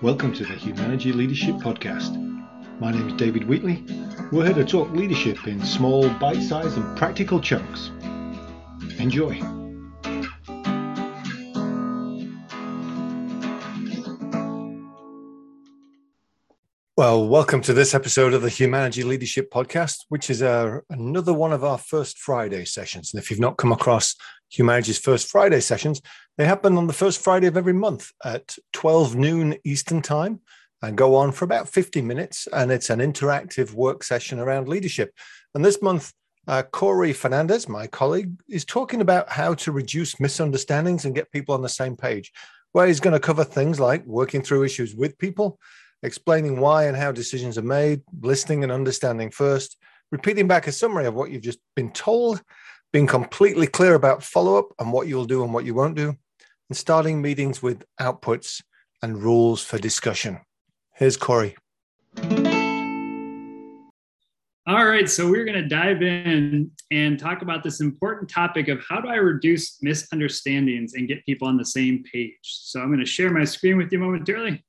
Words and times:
Welcome 0.00 0.32
to 0.34 0.44
the 0.44 0.54
Humanergy 0.54 1.12
Leadership 1.12 1.56
Podcast. 1.56 2.14
My 2.78 2.92
name 2.92 3.08
is 3.08 3.14
David 3.14 3.48
Wheatley. 3.48 3.84
We're 4.30 4.44
here 4.46 4.54
to 4.54 4.64
talk 4.64 4.92
leadership 4.92 5.48
in 5.48 5.60
small, 5.64 6.08
bite 6.20 6.40
sized, 6.40 6.76
and 6.76 6.96
practical 6.96 7.40
chunks. 7.40 7.90
Enjoy. 9.00 9.40
Well, 16.96 17.28
welcome 17.28 17.60
to 17.62 17.72
this 17.72 17.92
episode 17.92 18.34
of 18.34 18.42
the 18.42 18.50
Humanergy 18.50 19.04
Leadership 19.04 19.50
Podcast, 19.50 20.04
which 20.10 20.30
is 20.30 20.42
uh, 20.42 20.78
another 20.90 21.34
one 21.34 21.52
of 21.52 21.64
our 21.64 21.78
First 21.78 22.18
Friday 22.18 22.64
sessions. 22.64 23.12
And 23.12 23.20
if 23.20 23.32
you've 23.32 23.40
not 23.40 23.56
come 23.56 23.72
across 23.72 24.14
Humanergy's 24.52 24.98
First 24.98 25.28
Friday 25.28 25.60
sessions, 25.60 26.00
they 26.36 26.44
happen 26.44 26.76
on 26.76 26.86
the 26.86 26.92
first 26.92 27.22
Friday 27.22 27.46
of 27.46 27.56
every 27.56 27.72
month 27.72 28.10
at 28.24 28.56
12 28.72 29.16
noon 29.16 29.56
Eastern 29.64 30.02
Time 30.02 30.40
and 30.82 30.96
go 30.96 31.14
on 31.14 31.32
for 31.32 31.44
about 31.44 31.68
50 31.68 32.02
minutes. 32.02 32.46
And 32.52 32.70
it's 32.70 32.90
an 32.90 33.00
interactive 33.00 33.72
work 33.72 34.02
session 34.02 34.38
around 34.38 34.68
leadership. 34.68 35.12
And 35.54 35.64
this 35.64 35.82
month, 35.82 36.12
uh, 36.46 36.62
Corey 36.62 37.12
Fernandez, 37.12 37.68
my 37.68 37.86
colleague, 37.86 38.40
is 38.48 38.64
talking 38.64 39.00
about 39.00 39.28
how 39.28 39.54
to 39.54 39.72
reduce 39.72 40.20
misunderstandings 40.20 41.04
and 41.04 41.14
get 41.14 41.32
people 41.32 41.54
on 41.54 41.62
the 41.62 41.68
same 41.68 41.96
page, 41.96 42.32
where 42.72 42.86
he's 42.86 43.00
going 43.00 43.12
to 43.12 43.20
cover 43.20 43.44
things 43.44 43.80
like 43.80 44.04
working 44.06 44.42
through 44.42 44.64
issues 44.64 44.94
with 44.94 45.18
people 45.18 45.58
explaining 46.02 46.60
why 46.60 46.84
and 46.84 46.96
how 46.96 47.12
decisions 47.12 47.58
are 47.58 47.62
made, 47.62 48.02
listening 48.20 48.62
and 48.62 48.72
understanding 48.72 49.30
first, 49.30 49.76
repeating 50.10 50.46
back 50.46 50.66
a 50.66 50.72
summary 50.72 51.06
of 51.06 51.14
what 51.14 51.30
you've 51.30 51.42
just 51.42 51.58
been 51.74 51.90
told, 51.90 52.42
being 52.92 53.06
completely 53.06 53.66
clear 53.66 53.94
about 53.94 54.22
follow 54.22 54.58
up 54.58 54.72
and 54.78 54.92
what 54.92 55.08
you'll 55.08 55.24
do 55.24 55.42
and 55.44 55.52
what 55.52 55.64
you 55.64 55.74
won't 55.74 55.96
do, 55.96 56.16
and 56.68 56.76
starting 56.76 57.20
meetings 57.20 57.62
with 57.62 57.84
outputs 58.00 58.62
and 59.02 59.22
rules 59.22 59.62
for 59.62 59.78
discussion. 59.78 60.40
Here's 60.94 61.16
Corey. 61.16 61.56
All 64.66 64.84
right, 64.84 65.08
so 65.08 65.30
we're 65.30 65.46
going 65.46 65.62
to 65.62 65.66
dive 65.66 66.02
in 66.02 66.70
and 66.90 67.18
talk 67.18 67.40
about 67.40 67.62
this 67.62 67.80
important 67.80 68.28
topic 68.28 68.68
of 68.68 68.84
how 68.86 69.00
do 69.00 69.08
I 69.08 69.14
reduce 69.14 69.82
misunderstandings 69.82 70.92
and 70.92 71.08
get 71.08 71.24
people 71.24 71.48
on 71.48 71.56
the 71.56 71.64
same 71.64 72.04
page. 72.12 72.36
So 72.42 72.80
I'm 72.80 72.88
going 72.88 73.00
to 73.00 73.06
share 73.06 73.30
my 73.30 73.44
screen 73.44 73.78
with 73.78 73.90
you 73.90 73.98
momentarily. 73.98 74.62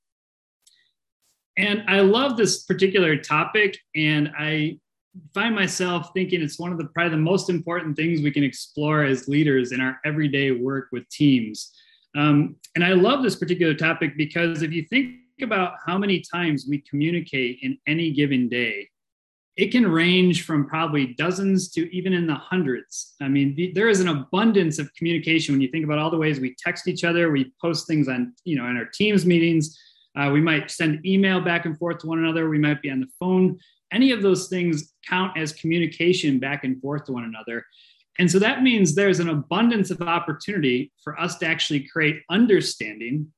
And 1.58 1.84
I 1.90 2.00
love 2.00 2.38
this 2.38 2.64
particular 2.64 3.18
topic, 3.18 3.78
and 3.94 4.32
I 4.40 4.80
find 5.34 5.56
myself 5.56 6.12
thinking 6.14 6.42
it's 6.42 6.60
one 6.60 6.72
of 6.72 6.78
the 6.78 6.86
probably 6.86 7.12
the 7.12 7.18
most 7.18 7.50
important 7.50 7.96
things 7.96 8.22
we 8.22 8.32
can 8.32 8.44
explore 8.44 9.04
as 9.04 9.28
leaders 9.28 9.72
in 9.72 9.82
our 9.82 10.00
everyday 10.06 10.52
work 10.52 10.88
with 10.92 11.08
teams. 11.10 11.72
Um, 12.18 12.56
and 12.76 12.84
I 12.84 12.94
love 12.94 13.24
this 13.24 13.36
particular 13.36 13.74
topic 13.74 14.18
because 14.18 14.62
if 14.62 14.72
you 14.72 14.84
think 14.84 15.16
about 15.42 15.74
how 15.86 15.98
many 15.98 16.22
times 16.22 16.66
we 16.68 16.80
communicate 16.90 17.60
in 17.62 17.78
any 17.88 18.12
given 18.12 18.50
day, 18.50 18.90
it 19.56 19.72
can 19.72 19.86
range 19.86 20.46
from 20.46 20.68
probably 20.68 21.14
dozens 21.16 21.70
to 21.72 21.94
even 21.94 22.14
in 22.14 22.26
the 22.26 22.36
hundreds. 22.36 23.16
I 23.22 23.28
mean, 23.28 23.56
the, 23.56 23.74
there 23.74 23.90
is 23.90 24.00
an 24.00 24.08
abundance 24.08 24.80
of 24.80 24.94
communication 24.94 25.54
when 25.54 25.62
you 25.62 25.68
think 25.68 25.84
about 25.84 25.98
all 25.98 26.10
the 26.10 26.18
ways 26.18 26.40
we 26.40 26.56
text 26.58 26.88
each 26.88 27.04
other, 27.04 27.30
we 27.30 27.52
post 27.62 27.86
things 27.86 28.08
on, 28.08 28.34
you 28.46 28.56
know, 28.56 28.68
in 28.70 28.78
our 28.78 28.86
teams 28.86 29.26
meetings, 29.26 29.78
uh, 30.18 30.30
we 30.32 30.42
might 30.42 30.72
send 30.72 31.06
email 31.06 31.42
back 31.42 31.66
and 31.66 31.78
forth 31.78 32.00
to 32.00 32.08
one 32.08 32.20
another. 32.20 32.50
We 32.50 32.58
might 32.58 32.82
be 32.82 32.90
on 32.90 33.00
the 33.00 33.08
phone. 33.20 33.60
Any 33.92 34.12
of 34.12 34.22
those 34.22 34.48
things 34.48 34.94
count 35.08 35.38
as 35.38 35.54
communication 35.54 36.40
back 36.40 36.64
and 36.64 36.80
forth 36.82 37.06
to 37.06 37.12
one 37.12 37.24
another. 37.24 37.66
And 38.20 38.30
so 38.30 38.38
that 38.40 38.64
means 38.64 38.94
there's 38.94 39.20
an 39.20 39.30
abundance 39.30 39.92
of 39.92 40.02
opportunity 40.02 40.92
for 41.04 41.20
us 41.20 41.38
to 41.38 41.48
actually 41.48 41.88
create 41.88 42.22
understanding. 42.30 43.32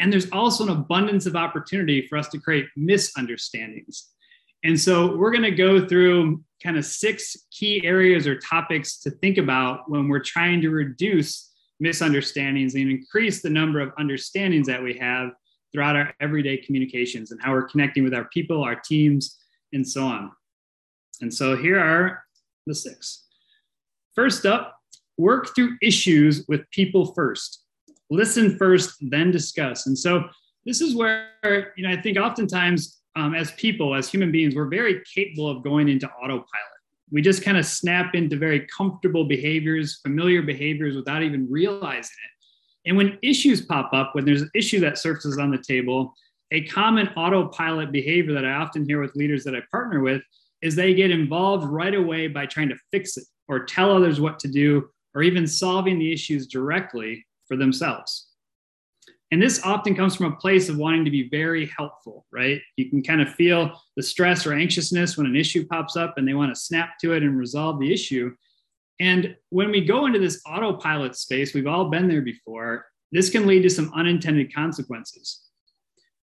And 0.00 0.12
there's 0.12 0.30
also 0.30 0.64
an 0.64 0.70
abundance 0.70 1.26
of 1.26 1.36
opportunity 1.36 2.06
for 2.06 2.18
us 2.18 2.28
to 2.28 2.38
create 2.38 2.66
misunderstandings. 2.76 4.08
And 4.64 4.80
so 4.80 5.16
we're 5.16 5.30
going 5.30 5.42
to 5.42 5.50
go 5.50 5.86
through 5.86 6.42
kind 6.62 6.76
of 6.76 6.84
six 6.84 7.36
key 7.50 7.84
areas 7.84 8.26
or 8.26 8.38
topics 8.38 8.98
to 9.00 9.10
think 9.10 9.38
about 9.38 9.88
when 9.90 10.08
we're 10.08 10.20
trying 10.20 10.60
to 10.62 10.70
reduce 10.70 11.52
misunderstandings 11.78 12.74
and 12.74 12.90
increase 12.90 13.42
the 13.42 13.50
number 13.50 13.80
of 13.80 13.92
understandings 13.98 14.66
that 14.66 14.82
we 14.82 14.98
have 14.98 15.30
throughout 15.76 15.94
our 15.94 16.14
everyday 16.20 16.56
communications 16.56 17.32
and 17.32 17.42
how 17.42 17.52
we're 17.52 17.68
connecting 17.68 18.02
with 18.02 18.14
our 18.14 18.24
people, 18.32 18.64
our 18.64 18.76
teams, 18.76 19.38
and 19.74 19.86
so 19.86 20.06
on. 20.06 20.32
And 21.20 21.32
so 21.32 21.54
here 21.54 21.78
are 21.78 22.24
the 22.66 22.74
six. 22.74 23.26
First 24.14 24.46
up, 24.46 24.78
work 25.18 25.54
through 25.54 25.76
issues 25.82 26.46
with 26.48 26.62
people 26.70 27.12
first. 27.12 27.62
Listen 28.08 28.56
first, 28.56 28.94
then 29.02 29.30
discuss. 29.30 29.86
And 29.86 29.98
so 29.98 30.24
this 30.64 30.80
is 30.80 30.96
where, 30.96 31.74
you 31.76 31.86
know, 31.86 31.90
I 31.90 32.00
think 32.00 32.16
oftentimes 32.16 33.02
um, 33.14 33.34
as 33.34 33.50
people, 33.52 33.94
as 33.94 34.08
human 34.08 34.32
beings, 34.32 34.54
we're 34.54 34.68
very 34.68 35.02
capable 35.14 35.50
of 35.50 35.62
going 35.62 35.90
into 35.90 36.08
autopilot. 36.08 36.46
We 37.12 37.20
just 37.20 37.44
kind 37.44 37.58
of 37.58 37.66
snap 37.66 38.14
into 38.14 38.36
very 38.38 38.66
comfortable 38.74 39.26
behaviors, 39.26 40.00
familiar 40.00 40.40
behaviors 40.40 40.96
without 40.96 41.22
even 41.22 41.46
realizing 41.50 42.00
it. 42.00 42.35
And 42.86 42.96
when 42.96 43.18
issues 43.22 43.60
pop 43.60 43.92
up, 43.92 44.14
when 44.14 44.24
there's 44.24 44.42
an 44.42 44.50
issue 44.54 44.80
that 44.80 44.98
surfaces 44.98 45.38
on 45.38 45.50
the 45.50 45.58
table, 45.58 46.14
a 46.52 46.62
common 46.66 47.08
autopilot 47.16 47.90
behavior 47.90 48.32
that 48.34 48.44
I 48.44 48.52
often 48.52 48.86
hear 48.86 49.00
with 49.00 49.16
leaders 49.16 49.44
that 49.44 49.56
I 49.56 49.62
partner 49.70 50.00
with 50.00 50.22
is 50.62 50.74
they 50.74 50.94
get 50.94 51.10
involved 51.10 51.66
right 51.66 51.94
away 51.94 52.28
by 52.28 52.46
trying 52.46 52.68
to 52.68 52.78
fix 52.90 53.16
it 53.16 53.24
or 53.48 53.64
tell 53.64 53.90
others 53.90 54.20
what 54.20 54.38
to 54.40 54.48
do 54.48 54.88
or 55.14 55.22
even 55.22 55.46
solving 55.46 55.98
the 55.98 56.12
issues 56.12 56.46
directly 56.46 57.26
for 57.48 57.56
themselves. 57.56 58.28
And 59.32 59.42
this 59.42 59.64
often 59.64 59.96
comes 59.96 60.14
from 60.14 60.32
a 60.32 60.36
place 60.36 60.68
of 60.68 60.76
wanting 60.76 61.04
to 61.04 61.10
be 61.10 61.28
very 61.28 61.66
helpful, 61.76 62.24
right? 62.30 62.60
You 62.76 62.88
can 62.90 63.02
kind 63.02 63.20
of 63.20 63.34
feel 63.34 63.72
the 63.96 64.02
stress 64.02 64.46
or 64.46 64.52
anxiousness 64.52 65.16
when 65.16 65.26
an 65.26 65.34
issue 65.34 65.66
pops 65.66 65.96
up 65.96 66.16
and 66.16 66.28
they 66.28 66.34
want 66.34 66.54
to 66.54 66.60
snap 66.60 66.98
to 67.00 67.12
it 67.12 67.24
and 67.24 67.36
resolve 67.36 67.80
the 67.80 67.92
issue. 67.92 68.34
And 69.00 69.36
when 69.50 69.70
we 69.70 69.84
go 69.84 70.06
into 70.06 70.18
this 70.18 70.40
autopilot 70.46 71.16
space, 71.16 71.54
we've 71.54 71.66
all 71.66 71.90
been 71.90 72.08
there 72.08 72.22
before, 72.22 72.86
this 73.12 73.30
can 73.30 73.46
lead 73.46 73.62
to 73.62 73.70
some 73.70 73.92
unintended 73.94 74.54
consequences. 74.54 75.42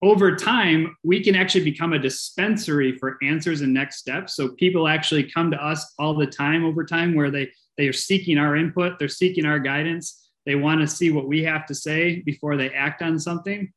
Over 0.00 0.34
time, 0.34 0.96
we 1.04 1.22
can 1.22 1.36
actually 1.36 1.64
become 1.64 1.92
a 1.92 1.98
dispensary 1.98 2.98
for 2.98 3.18
answers 3.22 3.60
and 3.60 3.72
next 3.72 3.98
steps. 3.98 4.34
So 4.34 4.48
people 4.50 4.88
actually 4.88 5.30
come 5.30 5.50
to 5.52 5.64
us 5.64 5.94
all 5.98 6.14
the 6.14 6.26
time 6.26 6.64
over 6.64 6.84
time 6.84 7.14
where 7.14 7.30
they, 7.30 7.50
they 7.78 7.86
are 7.86 7.92
seeking 7.92 8.38
our 8.38 8.56
input, 8.56 8.98
they're 8.98 9.08
seeking 9.08 9.44
our 9.44 9.60
guidance, 9.60 10.30
they 10.44 10.56
want 10.56 10.80
to 10.80 10.88
see 10.88 11.12
what 11.12 11.28
we 11.28 11.44
have 11.44 11.66
to 11.66 11.74
say 11.74 12.20
before 12.26 12.56
they 12.56 12.70
act 12.70 13.00
on 13.00 13.18
something. 13.18 13.72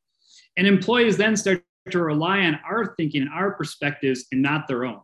And 0.57 0.65
employees 0.65 1.17
then 1.17 1.35
start 1.35 1.63
to 1.91 2.01
rely 2.01 2.39
on 2.39 2.59
our 2.67 2.95
thinking 2.95 3.21
and 3.21 3.31
our 3.31 3.51
perspectives 3.51 4.25
and 4.31 4.41
not 4.41 4.67
their 4.67 4.85
own 4.85 5.01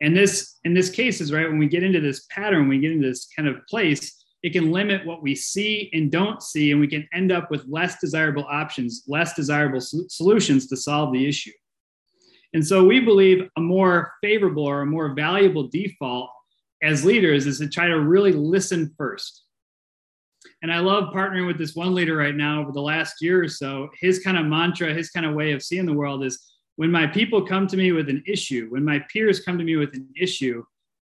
and 0.00 0.16
this 0.16 0.58
in 0.64 0.74
this 0.74 0.90
case 0.90 1.20
is 1.20 1.32
right 1.32 1.48
when 1.48 1.58
we 1.58 1.68
get 1.68 1.82
into 1.82 2.00
this 2.00 2.26
pattern 2.30 2.68
we 2.68 2.78
get 2.78 2.92
into 2.92 3.08
this 3.08 3.28
kind 3.36 3.48
of 3.48 3.56
place 3.68 4.24
it 4.42 4.52
can 4.52 4.70
limit 4.70 5.04
what 5.04 5.22
we 5.22 5.34
see 5.34 5.90
and 5.92 6.12
don't 6.12 6.42
see 6.42 6.70
and 6.70 6.80
we 6.80 6.86
can 6.86 7.06
end 7.12 7.32
up 7.32 7.50
with 7.50 7.64
less 7.68 7.98
desirable 8.00 8.46
options 8.48 9.04
less 9.06 9.34
desirable 9.34 9.80
solutions 9.80 10.66
to 10.66 10.76
solve 10.76 11.12
the 11.12 11.28
issue 11.28 11.52
and 12.54 12.66
so 12.66 12.84
we 12.84 13.00
believe 13.00 13.48
a 13.56 13.60
more 13.60 14.12
favorable 14.22 14.64
or 14.64 14.82
a 14.82 14.86
more 14.86 15.14
valuable 15.14 15.68
default 15.68 16.30
as 16.82 17.04
leaders 17.04 17.46
is 17.46 17.58
to 17.58 17.68
try 17.68 17.86
to 17.88 18.00
really 18.00 18.32
listen 18.32 18.94
first 18.96 19.44
and 20.62 20.72
I 20.72 20.80
love 20.80 21.12
partnering 21.14 21.46
with 21.46 21.58
this 21.58 21.74
one 21.74 21.94
leader 21.94 22.16
right 22.16 22.34
now 22.34 22.60
over 22.60 22.72
the 22.72 22.80
last 22.80 23.16
year 23.20 23.42
or 23.42 23.48
so. 23.48 23.88
His 24.00 24.18
kind 24.20 24.36
of 24.36 24.46
mantra, 24.46 24.92
his 24.92 25.10
kind 25.10 25.24
of 25.24 25.34
way 25.34 25.52
of 25.52 25.62
seeing 25.62 25.86
the 25.86 25.92
world 25.92 26.24
is 26.24 26.52
when 26.78 26.92
my 26.92 27.08
people 27.08 27.44
come 27.44 27.66
to 27.66 27.76
me 27.76 27.90
with 27.90 28.08
an 28.08 28.22
issue, 28.24 28.68
when 28.70 28.84
my 28.84 29.00
peers 29.12 29.40
come 29.40 29.58
to 29.58 29.64
me 29.64 29.74
with 29.74 29.92
an 29.94 30.08
issue, 30.16 30.64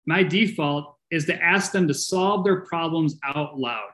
my 0.07 0.23
default 0.23 0.97
is 1.11 1.27
to 1.27 1.43
ask 1.43 1.71
them 1.71 1.87
to 1.87 1.93
solve 1.93 2.45
their 2.45 2.63
problems 2.63 3.19
out 3.23 3.59
loud. 3.59 3.91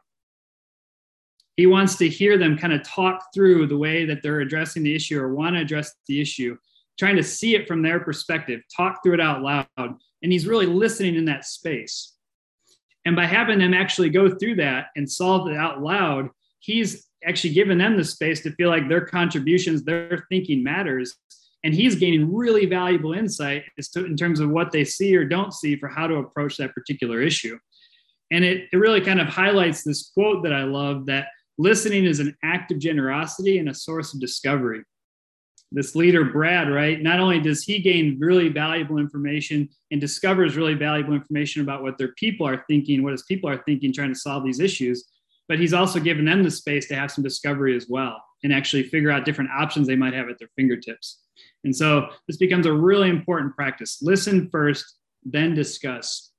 He 1.56 1.66
wants 1.66 1.96
to 1.96 2.08
hear 2.08 2.38
them 2.38 2.56
kind 2.56 2.72
of 2.72 2.84
talk 2.84 3.20
through 3.34 3.66
the 3.66 3.76
way 3.76 4.04
that 4.04 4.22
they're 4.22 4.42
addressing 4.42 4.84
the 4.84 4.94
issue 4.94 5.20
or 5.20 5.34
want 5.34 5.56
to 5.56 5.60
address 5.60 5.92
the 6.06 6.20
issue, 6.20 6.56
trying 7.00 7.16
to 7.16 7.24
see 7.24 7.56
it 7.56 7.66
from 7.66 7.82
their 7.82 7.98
perspective, 7.98 8.60
talk 8.74 9.02
through 9.02 9.14
it 9.14 9.20
out 9.20 9.42
loud. 9.42 9.66
And 9.76 10.30
he's 10.30 10.46
really 10.46 10.66
listening 10.66 11.16
in 11.16 11.24
that 11.24 11.44
space. 11.44 12.12
And 13.06 13.16
by 13.16 13.26
having 13.26 13.58
them 13.58 13.74
actually 13.74 14.10
go 14.10 14.32
through 14.32 14.54
that 14.56 14.90
and 14.94 15.10
solve 15.10 15.48
it 15.48 15.56
out 15.56 15.82
loud, 15.82 16.30
he's 16.60 17.08
actually 17.26 17.54
given 17.54 17.76
them 17.76 17.96
the 17.96 18.04
space 18.04 18.40
to 18.42 18.52
feel 18.52 18.68
like 18.68 18.88
their 18.88 19.04
contributions, 19.04 19.82
their 19.82 20.26
thinking 20.30 20.62
matters 20.62 21.16
and 21.64 21.74
he's 21.74 21.96
gaining 21.96 22.34
really 22.34 22.66
valuable 22.66 23.12
insight 23.12 23.64
as 23.78 23.88
to, 23.90 24.04
in 24.04 24.16
terms 24.16 24.40
of 24.40 24.50
what 24.50 24.72
they 24.72 24.84
see 24.84 25.16
or 25.16 25.24
don't 25.24 25.52
see 25.52 25.76
for 25.76 25.88
how 25.88 26.06
to 26.06 26.16
approach 26.16 26.56
that 26.56 26.74
particular 26.74 27.20
issue. 27.20 27.58
And 28.30 28.44
it, 28.44 28.68
it 28.72 28.76
really 28.76 29.00
kind 29.00 29.20
of 29.20 29.28
highlights 29.28 29.82
this 29.82 30.10
quote 30.12 30.42
that 30.42 30.52
i 30.52 30.64
love 30.64 31.06
that 31.06 31.28
listening 31.58 32.04
is 32.04 32.20
an 32.20 32.36
act 32.42 32.72
of 32.72 32.78
generosity 32.78 33.58
and 33.58 33.68
a 33.68 33.74
source 33.74 34.12
of 34.14 34.20
discovery. 34.20 34.82
This 35.72 35.96
leader 35.96 36.24
brad 36.24 36.70
right? 36.70 37.00
Not 37.00 37.18
only 37.18 37.40
does 37.40 37.64
he 37.64 37.80
gain 37.80 38.18
really 38.20 38.48
valuable 38.48 38.98
information 38.98 39.68
and 39.90 40.00
discovers 40.00 40.56
really 40.56 40.74
valuable 40.74 41.14
information 41.14 41.62
about 41.62 41.82
what 41.82 41.98
their 41.98 42.12
people 42.12 42.46
are 42.46 42.64
thinking 42.68 43.02
what 43.02 43.12
his 43.12 43.24
people 43.24 43.50
are 43.50 43.62
thinking 43.66 43.92
trying 43.92 44.12
to 44.12 44.18
solve 44.18 44.44
these 44.44 44.60
issues 44.60 45.04
but 45.48 45.58
he's 45.58 45.72
also 45.72 46.00
given 46.00 46.24
them 46.24 46.42
the 46.42 46.50
space 46.50 46.88
to 46.88 46.94
have 46.94 47.10
some 47.10 47.24
discovery 47.24 47.76
as 47.76 47.86
well 47.88 48.22
and 48.42 48.52
actually 48.52 48.82
figure 48.82 49.10
out 49.10 49.24
different 49.24 49.50
options 49.50 49.86
they 49.86 49.96
might 49.96 50.14
have 50.14 50.28
at 50.28 50.38
their 50.38 50.50
fingertips. 50.56 51.20
And 51.66 51.74
so 51.74 52.08
this 52.28 52.36
becomes 52.36 52.64
a 52.64 52.72
really 52.72 53.10
important 53.10 53.54
practice. 53.56 53.98
Listen 54.00 54.48
first, 54.50 54.84
then 55.24 55.52
discuss. 55.52 56.30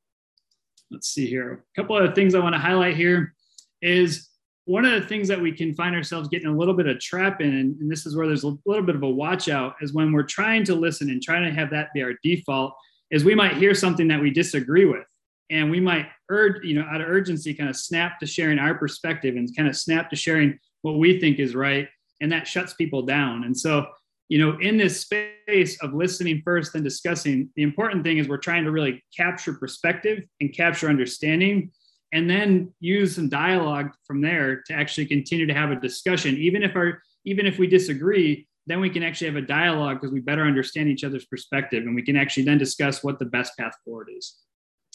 Let's 0.89 1.09
see 1.09 1.27
here. 1.27 1.65
A 1.77 1.81
couple 1.81 1.97
of 1.97 2.15
things 2.15 2.33
I 2.33 2.39
want 2.39 2.55
to 2.55 2.59
highlight 2.59 2.95
here 2.95 3.35
is 3.81 4.29
one 4.63 4.85
of 4.85 4.93
the 4.93 5.05
things 5.05 5.27
that 5.27 5.39
we 5.39 5.51
can 5.51 5.75
find 5.75 5.93
ourselves 5.93 6.29
getting 6.29 6.47
a 6.47 6.57
little 6.57 6.73
bit 6.73 6.87
of 6.87 6.99
trap 7.01 7.41
in, 7.41 7.75
and 7.79 7.91
this 7.91 8.05
is 8.05 8.15
where 8.15 8.25
there's 8.25 8.45
a 8.45 8.57
little 8.65 8.85
bit 8.85 8.95
of 8.95 9.03
a 9.03 9.09
watch 9.09 9.49
out, 9.49 9.75
is 9.81 9.93
when 9.93 10.13
we're 10.13 10.23
trying 10.23 10.63
to 10.63 10.75
listen 10.75 11.09
and 11.09 11.21
trying 11.21 11.43
to 11.43 11.51
have 11.53 11.69
that 11.71 11.89
be 11.93 12.01
our 12.01 12.13
default, 12.23 12.73
is 13.11 13.25
we 13.25 13.35
might 13.35 13.57
hear 13.57 13.73
something 13.73 14.07
that 14.07 14.21
we 14.21 14.31
disagree 14.31 14.85
with. 14.85 15.05
And 15.49 15.69
we 15.69 15.81
might 15.81 16.07
urge, 16.29 16.63
you 16.63 16.73
know, 16.73 16.87
out 16.89 17.01
of 17.01 17.09
urgency, 17.09 17.53
kind 17.53 17.69
of 17.69 17.75
snap 17.75 18.17
to 18.19 18.25
sharing 18.25 18.59
our 18.59 18.75
perspective 18.75 19.35
and 19.35 19.53
kind 19.55 19.67
of 19.67 19.75
snap 19.75 20.09
to 20.09 20.15
sharing 20.15 20.57
what 20.83 20.97
we 20.97 21.19
think 21.19 21.39
is 21.39 21.53
right. 21.53 21.89
And 22.21 22.31
that 22.31 22.47
shuts 22.47 22.73
people 22.73 23.01
down. 23.01 23.43
And 23.43 23.57
so, 23.57 23.87
you 24.29 24.39
know, 24.39 24.57
in 24.59 24.77
this 24.77 25.01
space 25.01 25.81
of 25.81 25.93
listening 25.93 26.41
first 26.43 26.75
and 26.75 26.83
discussing, 26.83 27.49
the 27.55 27.63
important 27.63 28.03
thing 28.03 28.17
is 28.17 28.27
we're 28.27 28.37
trying 28.37 28.65
to 28.65 28.71
really 28.71 29.03
capture 29.15 29.53
perspective 29.53 30.23
and 30.41 30.53
capture 30.53 30.89
understanding 30.89 31.71
and 32.13 32.29
then 32.29 32.73
use 32.79 33.15
some 33.15 33.29
dialogue 33.29 33.89
from 34.05 34.21
there 34.21 34.63
to 34.67 34.73
actually 34.73 35.05
continue 35.05 35.45
to 35.45 35.53
have 35.53 35.71
a 35.71 35.79
discussion. 35.79 36.35
Even 36.37 36.63
if 36.63 36.75
our 36.75 37.01
even 37.25 37.45
if 37.45 37.57
we 37.57 37.67
disagree 37.67 38.47
then 38.67 38.81
we 38.81 38.89
can 38.89 39.01
actually 39.01 39.27
have 39.27 39.37
a 39.37 39.41
dialogue 39.41 39.99
because 39.99 40.13
we 40.13 40.19
better 40.19 40.43
understand 40.43 40.89
each 40.89 41.05
other's 41.05 41.25
perspective 41.25 41.83
and 41.83 41.95
we 41.95 42.01
can 42.01 42.17
actually 42.17 42.43
then 42.43 42.57
discuss 42.57 43.01
what 43.01 43.17
the 43.17 43.25
best 43.25 43.57
path 43.57 43.73
forward 43.83 44.09
is. 44.15 44.35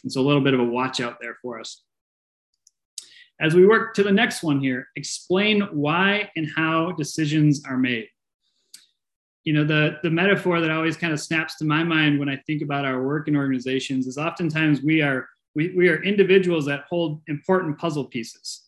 It's 0.05 0.17
a 0.17 0.21
little 0.21 0.43
bit 0.43 0.53
of 0.53 0.61
a 0.61 0.65
watch 0.65 1.01
out 1.01 1.17
there 1.21 1.39
for 1.41 1.59
us. 1.59 1.83
As 3.41 3.55
we 3.55 3.67
work 3.67 3.95
to 3.95 4.03
the 4.03 4.13
next 4.13 4.43
one 4.43 4.61
here 4.61 4.89
explain 4.95 5.63
why 5.73 6.31
and 6.37 6.49
how 6.55 6.93
decisions 6.93 7.63
are 7.67 7.79
made 7.79 8.09
you 9.45 9.53
know 9.53 9.65
the 9.65 9.99
the 10.03 10.11
metaphor 10.11 10.61
that 10.61 10.71
always 10.71 10.97
kind 10.97 11.13
of 11.13 11.21
snaps 11.21 11.57
to 11.57 11.65
my 11.65 11.83
mind 11.83 12.19
when 12.19 12.29
i 12.29 12.37
think 12.47 12.63
about 12.63 12.85
our 12.85 13.03
work 13.03 13.27
in 13.27 13.37
organizations 13.37 14.07
is 14.07 14.17
oftentimes 14.17 14.83
we 14.83 15.03
are 15.03 15.27
we, 15.55 15.75
we 15.77 15.89
are 15.89 16.03
individuals 16.03 16.67
that 16.67 16.85
hold 16.89 17.21
important 17.29 17.79
puzzle 17.79 18.05
pieces. 18.05 18.63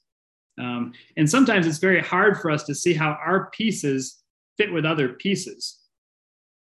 Um, 0.58 0.92
and 1.16 1.28
sometimes 1.28 1.66
it's 1.66 1.78
very 1.78 2.00
hard 2.00 2.40
for 2.40 2.50
us 2.50 2.64
to 2.64 2.74
see 2.74 2.94
how 2.94 3.18
our 3.24 3.50
pieces 3.50 4.22
fit 4.56 4.72
with 4.72 4.84
other 4.84 5.08
pieces. 5.08 5.80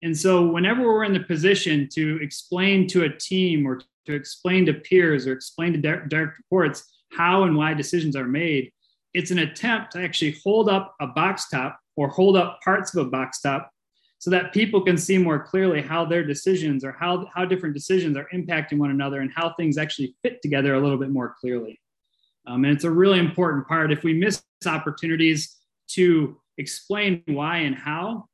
And 0.03 0.17
so, 0.17 0.45
whenever 0.45 0.81
we're 0.81 1.03
in 1.03 1.13
the 1.13 1.19
position 1.19 1.87
to 1.93 2.19
explain 2.21 2.87
to 2.87 3.03
a 3.03 3.09
team 3.09 3.67
or 3.67 3.81
to 4.07 4.13
explain 4.13 4.65
to 4.65 4.73
peers 4.73 5.27
or 5.27 5.33
explain 5.33 5.73
to 5.73 5.79
direct 5.79 6.37
reports 6.37 6.91
how 7.11 7.43
and 7.43 7.55
why 7.55 7.73
decisions 7.73 8.15
are 8.15 8.27
made, 8.27 8.71
it's 9.13 9.31
an 9.31 9.39
attempt 9.39 9.91
to 9.91 10.01
actually 10.01 10.37
hold 10.43 10.69
up 10.69 10.95
a 11.01 11.07
box 11.07 11.49
top 11.49 11.77
or 11.97 12.07
hold 12.07 12.37
up 12.37 12.59
parts 12.63 12.95
of 12.95 13.05
a 13.05 13.09
box 13.09 13.41
top 13.41 13.69
so 14.21 14.29
that 14.29 14.53
people 14.53 14.79
can 14.81 14.99
see 14.99 15.17
more 15.17 15.39
clearly 15.39 15.81
how 15.81 16.05
their 16.05 16.23
decisions 16.23 16.85
or 16.85 16.91
how, 16.91 17.25
how 17.33 17.43
different 17.43 17.73
decisions 17.73 18.15
are 18.15 18.27
impacting 18.31 18.77
one 18.77 18.91
another 18.91 19.21
and 19.21 19.31
how 19.33 19.51
things 19.53 19.79
actually 19.79 20.15
fit 20.21 20.43
together 20.43 20.75
a 20.75 20.79
little 20.79 20.99
bit 20.99 21.09
more 21.09 21.33
clearly. 21.41 21.81
Um, 22.45 22.63
and 22.63 22.71
it's 22.71 22.83
a 22.83 22.91
really 22.91 23.17
important 23.17 23.67
part. 23.67 23.91
If 23.91 24.03
we 24.03 24.13
miss 24.13 24.43
opportunities 24.63 25.57
to 25.93 26.39
explain 26.59 27.23
why 27.25 27.57
and 27.57 27.75
how, 27.75 28.27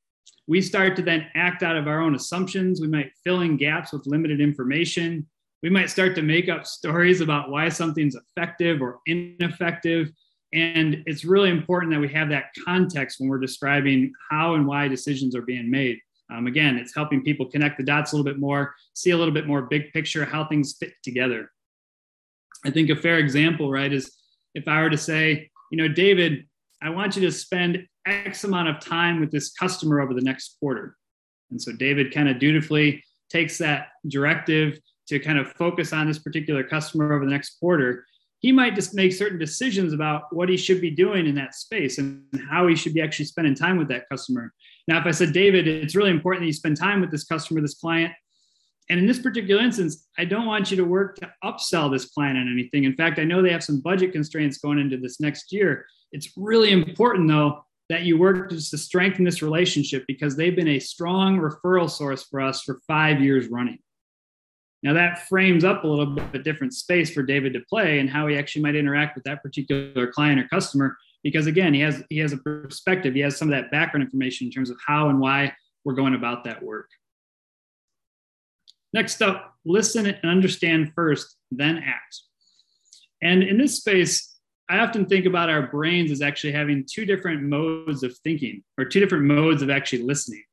we 0.46 0.62
start 0.62 0.98
to 0.98 1.02
then 1.02 1.28
act 1.36 1.64
out 1.64 1.78
of 1.78 1.88
our 1.88 2.02
own 2.02 2.16
assumptions. 2.16 2.82
We 2.82 2.90
might 2.90 3.14
fill 3.24 3.40
in 3.40 3.56
gaps 3.56 3.94
with 3.94 4.08
limited 4.08 4.42
information. 4.42 5.26
We 5.64 5.70
might 5.70 5.90
start 5.90 6.16
to 6.16 6.22
make 6.22 6.50
up 6.50 6.68
stories 6.68 7.22
about 7.22 7.50
why 7.50 7.70
something's 7.70 8.18
effective 8.18 8.82
or 8.82 9.00
ineffective 9.06 10.12
and 10.54 11.04
it's 11.06 11.26
really 11.26 11.50
important 11.50 11.92
that 11.92 12.00
we 12.00 12.08
have 12.10 12.30
that 12.30 12.52
context 12.66 13.20
when 13.20 13.30
we're 13.30 13.40
describing 13.40 14.14
how 14.30 14.56
and 14.56 14.66
why 14.66 14.88
decisions 14.88 15.36
are 15.36 15.42
being 15.42 15.70
made. 15.70 16.00
Um, 16.32 16.48
again, 16.48 16.78
it's 16.78 16.96
helping 16.96 17.24
people 17.24 17.46
connect 17.46 17.78
the 17.78 17.84
dots 17.84 18.12
a 18.12 18.16
little 18.16 18.30
bit 18.32 18.40
more, 18.40 18.74
see 18.94 19.12
a 19.12 19.18
little 19.18 19.34
bit 19.34 19.48
more 19.48 19.64
big 19.64 19.92
picture, 19.94 20.26
how 20.26 20.46
things 20.46 20.76
fit 20.80 20.94
together. 21.04 21.52
I 22.66 22.72
think 22.72 22.90
a 22.90 22.96
fair 22.96 23.20
example, 23.20 23.72
right, 23.72 23.92
is 23.92 24.14
if 24.54 24.68
I 24.68 24.82
were 24.82 24.90
to 24.90 24.98
say, 24.98 25.50
you 25.72 25.78
know, 25.78 25.88
David, 25.88 26.46
I 26.82 26.90
want 26.90 27.16
you 27.16 27.22
to 27.24 27.32
spend 27.32 27.86
X 28.06 28.44
amount 28.44 28.70
of 28.70 28.80
time 28.80 29.20
with 29.20 29.32
this 29.32 29.52
customer 29.52 30.02
over 30.02 30.14
the 30.14 30.22
next 30.22 30.58
quarter. 30.60 30.96
And 31.52 31.62
so 31.62 31.72
David 31.72 32.14
kind 32.14 32.30
of 32.30 32.40
dutifully 32.40 33.04
takes 33.30 33.58
that 33.58 33.90
directive 34.08 34.80
to 35.08 35.20
kind 35.20 35.38
of 35.38 35.52
focus 35.54 35.94
on 35.94 36.08
this 36.08 36.20
particular 36.20 36.64
customer 36.64 37.14
over 37.14 37.26
the 37.26 37.32
next 37.32 37.58
quarter 37.60 38.06
he 38.48 38.54
might 38.54 38.76
just 38.76 38.96
make 38.96 39.12
certain 39.12 39.38
decisions 39.38 39.92
about 39.92 40.34
what 40.34 40.48
he 40.48 40.56
should 40.56 40.80
be 40.80 40.90
doing 40.90 41.28
in 41.28 41.36
that 41.36 41.54
space 41.54 41.98
and 41.98 42.24
how 42.50 42.66
he 42.66 42.78
should 42.78 42.94
be 42.94 43.02
actually 43.02 43.26
spending 43.26 43.54
time 43.54 43.78
with 43.78 43.90
that 43.90 44.08
customer. 44.08 44.54
Now, 44.88 44.98
if 45.02 45.06
I 45.06 45.12
said, 45.12 45.34
David, 45.34 45.68
it's 45.68 45.98
really 45.98 46.12
important 46.12 46.44
that 46.44 46.48
you 46.48 46.54
spend 46.54 46.78
time 46.78 47.02
with 47.02 47.12
this 47.12 47.26
customer, 47.26 47.60
this 47.60 47.74
client. 47.74 48.14
And 48.90 49.02
in 49.02 49.06
this 49.06 49.20
particular 49.20 49.62
instance, 49.62 50.08
I 50.18 50.24
don't 50.24 50.46
want 50.46 50.72
you 50.72 50.78
to 50.78 50.86
work 50.86 51.18
to 51.18 51.30
upsell 51.44 51.92
this 51.92 52.06
client 52.06 52.38
on 52.38 52.50
anything. 52.50 52.86
In 52.86 52.96
fact, 52.96 53.20
I 53.20 53.26
know 53.26 53.42
they 53.42 53.52
have 53.52 53.66
some 53.66 53.82
budget 53.82 54.14
constraints 54.14 54.60
going 54.60 54.80
into 54.80 54.96
this 54.96 55.20
next 55.20 55.52
year. 55.52 55.86
It's 56.14 56.32
really 56.38 56.72
important, 56.72 57.28
though, 57.28 57.66
that 57.90 58.04
you 58.04 58.18
work 58.18 58.50
just 58.50 58.72
to 58.72 58.78
strengthen 58.78 59.26
this 59.26 59.42
relationship 59.42 60.06
because 60.08 60.38
they've 60.38 60.56
been 60.56 60.70
a 60.70 60.80
strong 60.80 61.38
referral 61.38 61.90
source 61.90 62.24
for 62.24 62.40
us 62.40 62.62
for 62.62 62.80
five 62.88 63.20
years 63.20 63.50
running. 63.50 63.80
Now 64.88 64.94
that 64.94 65.28
frames 65.28 65.66
up 65.66 65.84
a 65.84 65.88
little 65.88 66.06
bit 66.06 66.24
of 66.24 66.34
a 66.34 66.40
different 66.40 66.74
space 66.74 67.14
for 67.14 67.22
David 67.22 67.52
to 67.52 67.60
play 67.60 68.00
and 68.00 68.10
how 68.10 68.26
he 68.28 68.38
actually 68.38 68.62
might 68.62 68.78
interact 68.78 69.16
with 69.16 69.26
that 69.26 69.44
particular 69.44 70.08
client 70.08 70.40
or 70.40 70.48
customer. 70.48 70.96
Because 71.24 71.46
again, 71.46 71.74
he 71.74 71.82
has 71.82 72.02
he 72.10 72.20
has 72.20 72.32
a 72.32 72.38
perspective, 72.38 73.14
he 73.14 73.20
has 73.20 73.36
some 73.36 73.50
of 73.50 73.52
that 73.52 73.70
background 73.70 74.06
information 74.06 74.48
in 74.48 74.52
terms 74.54 74.70
of 74.70 74.78
how 74.88 75.10
and 75.10 75.20
why 75.20 75.54
we're 75.84 75.94
going 75.94 76.16
about 76.16 76.46
that 76.46 76.64
work. 76.64 76.88
Next 78.94 79.22
up, 79.22 79.56
listen 79.66 80.06
and 80.06 80.32
understand 80.32 80.94
first, 80.96 81.36
then 81.52 81.80
act. 81.80 82.22
And 83.22 83.44
in 83.44 83.58
this 83.58 83.76
space, 83.76 84.38
I 84.70 84.80
often 84.80 85.06
think 85.06 85.26
about 85.26 85.50
our 85.50 85.68
brains 85.68 86.12
as 86.12 86.22
actually 86.22 86.54
having 86.54 86.86
two 86.90 87.06
different 87.06 87.42
modes 87.42 88.04
of 88.04 88.18
thinking 88.20 88.64
or 88.78 88.86
two 88.86 89.02
different 89.02 89.26
modes 89.26 89.62
of 89.62 89.70
actually 89.70 90.04
listening. 90.04 90.46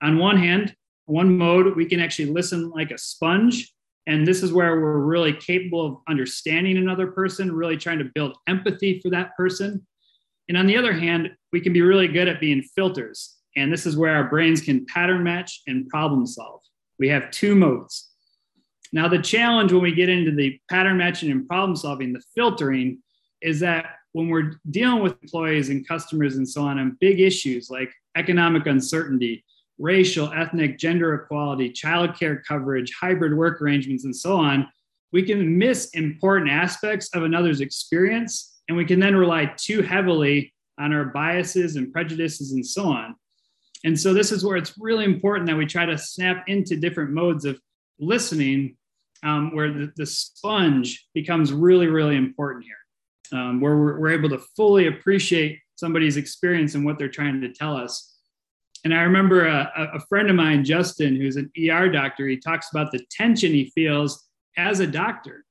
On 0.00 0.16
one 0.16 0.38
hand, 0.38 0.74
one 1.10 1.36
mode, 1.36 1.76
we 1.76 1.86
can 1.86 2.00
actually 2.00 2.30
listen 2.30 2.70
like 2.70 2.90
a 2.90 2.98
sponge. 2.98 3.72
And 4.06 4.26
this 4.26 4.42
is 4.42 4.52
where 4.52 4.80
we're 4.80 4.98
really 4.98 5.32
capable 5.32 5.86
of 5.86 5.96
understanding 6.08 6.78
another 6.78 7.08
person, 7.08 7.52
really 7.52 7.76
trying 7.76 7.98
to 7.98 8.10
build 8.14 8.36
empathy 8.46 9.00
for 9.00 9.10
that 9.10 9.36
person. 9.36 9.86
And 10.48 10.56
on 10.56 10.66
the 10.66 10.76
other 10.76 10.92
hand, 10.92 11.30
we 11.52 11.60
can 11.60 11.72
be 11.72 11.82
really 11.82 12.08
good 12.08 12.28
at 12.28 12.40
being 12.40 12.62
filters. 12.62 13.36
And 13.56 13.72
this 13.72 13.86
is 13.86 13.96
where 13.96 14.14
our 14.14 14.28
brains 14.28 14.60
can 14.60 14.86
pattern 14.86 15.22
match 15.22 15.62
and 15.66 15.88
problem 15.88 16.26
solve. 16.26 16.60
We 16.98 17.08
have 17.08 17.30
two 17.30 17.54
modes. 17.54 18.08
Now, 18.92 19.08
the 19.08 19.18
challenge 19.20 19.72
when 19.72 19.82
we 19.82 19.94
get 19.94 20.08
into 20.08 20.32
the 20.32 20.58
pattern 20.68 20.96
matching 20.96 21.30
and 21.30 21.46
problem 21.46 21.76
solving, 21.76 22.12
the 22.12 22.22
filtering, 22.34 22.98
is 23.42 23.60
that 23.60 23.96
when 24.12 24.28
we're 24.28 24.52
dealing 24.70 25.02
with 25.02 25.16
employees 25.22 25.68
and 25.68 25.86
customers 25.86 26.36
and 26.36 26.48
so 26.48 26.62
on 26.62 26.78
and 26.78 26.98
big 26.98 27.20
issues 27.20 27.70
like 27.70 27.92
economic 28.16 28.66
uncertainty, 28.66 29.44
racial, 29.80 30.32
ethnic, 30.32 30.78
gender 30.78 31.14
equality, 31.14 31.70
childcare 31.70 32.40
coverage, 32.46 32.92
hybrid 33.00 33.34
work 33.34 33.60
arrangements, 33.60 34.04
and 34.04 34.14
so 34.14 34.36
on, 34.36 34.68
we 35.12 35.22
can 35.22 35.58
miss 35.58 35.90
important 35.90 36.50
aspects 36.50 37.08
of 37.14 37.24
another's 37.24 37.60
experience. 37.60 38.60
And 38.68 38.76
we 38.76 38.84
can 38.84 39.00
then 39.00 39.16
rely 39.16 39.52
too 39.56 39.82
heavily 39.82 40.52
on 40.78 40.92
our 40.92 41.06
biases 41.06 41.74
and 41.74 41.92
prejudices 41.92 42.52
and 42.52 42.64
so 42.64 42.84
on. 42.84 43.16
And 43.84 43.98
so, 43.98 44.14
this 44.14 44.30
is 44.30 44.44
where 44.44 44.56
it's 44.56 44.74
really 44.78 45.04
important 45.04 45.48
that 45.48 45.56
we 45.56 45.66
try 45.66 45.86
to 45.86 45.98
snap 45.98 46.44
into 46.46 46.76
different 46.76 47.10
modes 47.10 47.44
of 47.44 47.58
listening, 47.98 48.76
um, 49.22 49.54
where 49.54 49.72
the, 49.72 49.92
the, 49.96 50.06
sponge 50.06 51.06
becomes 51.14 51.52
really, 51.52 51.86
really 51.86 52.16
important 52.16 52.64
here, 52.64 53.38
um, 53.38 53.60
where 53.60 53.76
we're, 53.76 53.98
we're 53.98 54.12
able 54.12 54.28
to 54.28 54.38
fully 54.56 54.86
appreciate 54.86 55.58
somebody's 55.76 56.18
experience 56.18 56.74
and 56.74 56.84
what 56.84 56.98
they're 56.98 57.08
trying 57.08 57.40
to 57.40 57.52
tell 57.52 57.74
us 57.74 58.18
and 58.84 58.94
I 58.94 59.02
remember 59.02 59.46
a, 59.46 59.90
a, 59.94 60.00
friend 60.00 60.30
of 60.30 60.36
mine, 60.36 60.64
Justin, 60.64 61.16
who's 61.16 61.36
an 61.36 61.50
ER 61.58 61.90
doctor, 61.90 62.26
he 62.26 62.38
talks 62.38 62.68
about 62.72 62.90
the 62.92 63.04
tension 63.10 63.52
he 63.52 63.70
feels 63.74 64.26
as 64.56 64.80
a 64.80 64.86
doctor. 64.86 65.44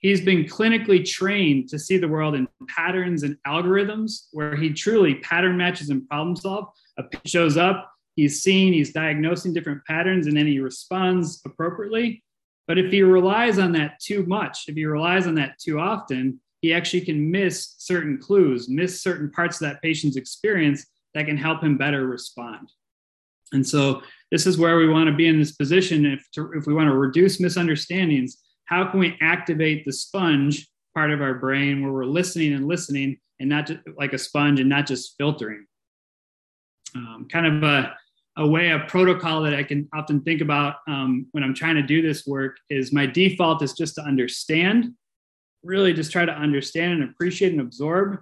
He's 0.00 0.20
been 0.20 0.44
clinically 0.44 1.04
trained 1.04 1.68
to 1.70 1.78
see 1.78 1.96
the 1.96 2.08
world 2.08 2.34
in 2.34 2.46
patterns 2.68 3.22
and 3.22 3.36
algorithms 3.46 4.26
where 4.32 4.54
he 4.54 4.72
truly 4.72 5.16
pattern 5.16 5.56
matches 5.56 5.90
and 5.90 6.06
problem 6.08 6.36
solve. 6.36 6.68
A 6.98 7.04
patient 7.04 7.28
shows 7.28 7.56
up, 7.56 7.90
he's 8.14 8.42
seeing, 8.42 8.72
he's 8.72 8.92
diagnosing 8.92 9.54
different 9.54 9.84
patterns, 9.86 10.26
and 10.26 10.36
then 10.36 10.46
he 10.46 10.60
responds 10.60 11.40
appropriately. 11.44 12.22
But 12.68 12.78
if 12.78 12.92
he 12.92 13.02
relies 13.02 13.58
on 13.58 13.72
that 13.72 13.98
too 13.98 14.24
much, 14.26 14.64
if 14.68 14.76
he 14.76 14.84
relies 14.84 15.26
on 15.26 15.34
that 15.36 15.58
too 15.58 15.80
often, 15.80 16.38
he 16.60 16.74
actually 16.74 17.00
can 17.00 17.30
miss 17.30 17.74
certain 17.78 18.18
clues, 18.18 18.68
miss 18.68 19.00
certain 19.00 19.30
parts 19.30 19.60
of 19.60 19.68
that 19.68 19.80
patient's 19.80 20.16
experience 20.16 20.86
that 21.18 21.26
can 21.26 21.36
help 21.36 21.62
him 21.62 21.76
better 21.76 22.06
respond. 22.06 22.70
And 23.52 23.66
so 23.66 24.02
this 24.30 24.46
is 24.46 24.58
where 24.58 24.76
we 24.76 24.88
want 24.88 25.08
to 25.08 25.14
be 25.14 25.26
in 25.26 25.38
this 25.38 25.52
position. 25.52 26.06
If, 26.06 26.30
to, 26.32 26.52
if 26.54 26.66
we 26.66 26.74
want 26.74 26.88
to 26.88 26.94
reduce 26.94 27.40
misunderstandings, 27.40 28.38
how 28.66 28.90
can 28.90 29.00
we 29.00 29.16
activate 29.20 29.84
the 29.84 29.92
sponge 29.92 30.68
part 30.94 31.10
of 31.10 31.20
our 31.20 31.34
brain 31.34 31.82
where 31.82 31.92
we're 31.92 32.04
listening 32.04 32.52
and 32.52 32.66
listening 32.66 33.16
and 33.40 33.48
not 33.48 33.66
just 33.66 33.80
like 33.96 34.12
a 34.12 34.18
sponge 34.18 34.60
and 34.60 34.68
not 34.68 34.86
just 34.86 35.14
filtering. 35.16 35.64
Um, 36.94 37.28
kind 37.30 37.46
of 37.46 37.62
a, 37.62 37.94
a 38.36 38.46
way, 38.46 38.70
a 38.70 38.80
protocol 38.80 39.42
that 39.42 39.54
I 39.54 39.62
can 39.62 39.88
often 39.94 40.22
think 40.22 40.40
about 40.40 40.76
um, 40.88 41.26
when 41.32 41.44
I'm 41.44 41.54
trying 41.54 41.76
to 41.76 41.82
do 41.82 42.02
this 42.02 42.26
work 42.26 42.56
is 42.70 42.92
my 42.92 43.06
default 43.06 43.62
is 43.62 43.74
just 43.74 43.94
to 43.96 44.02
understand, 44.02 44.94
really 45.62 45.92
just 45.92 46.10
try 46.10 46.24
to 46.24 46.32
understand 46.32 46.94
and 46.94 47.10
appreciate 47.10 47.52
and 47.52 47.60
absorb, 47.60 48.18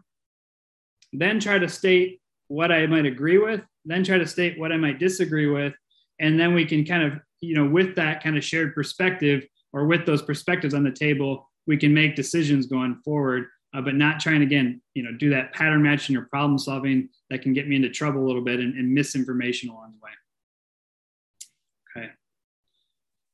then 1.13 1.41
try 1.41 1.59
to 1.59 1.69
state 1.69 2.21
what 2.49 2.73
I 2.73 2.87
might 2.87 3.07
agree 3.07 3.39
with, 3.39 3.63
then 3.85 4.05
try 4.05 4.19
to 4.19 4.27
state 4.27 4.59
what 4.59 4.73
I 4.73 4.77
might 4.77 4.99
disagree 4.99 5.47
with. 5.47 5.75
And 6.21 6.39
then 6.39 6.55
we 6.55 6.65
can 6.65 6.85
kind 6.85 7.03
of, 7.03 7.21
you 7.41 7.55
know, 7.55 7.69
with 7.69 7.95
that 7.97 8.23
kind 8.23 8.37
of 8.37 8.45
shared 8.45 8.75
perspective 8.75 9.47
or 9.73 9.87
with 9.87 10.07
those 10.07 10.23
perspectives 10.23 10.75
on 10.75 10.85
the 10.85 10.91
table, 10.91 11.51
we 11.67 11.77
can 11.77 11.93
make 11.93 12.17
decisions 12.17 12.67
going 12.67 12.97
forward, 13.05 13.47
uh, 13.75 13.81
but 13.81 13.95
not 13.95 14.21
trying 14.21 14.43
again, 14.43 14.81
you 14.95 15.03
know, 15.03 15.13
do 15.13 15.31
that 15.31 15.53
pattern 15.53 15.83
matching 15.83 16.17
or 16.17 16.27
problem 16.27 16.59
solving 16.59 17.09
that 17.31 17.43
can 17.43 17.53
get 17.53 17.69
me 17.69 17.77
into 17.77 17.91
trouble 17.91 18.25
a 18.25 18.27
little 18.27 18.43
bit 18.43 18.61
and, 18.61 18.75
and 18.75 18.93
misinformation 18.93 19.69
along 19.69 19.93
the 19.93 20.05
way. 20.05 22.05
Okay. 22.05 22.11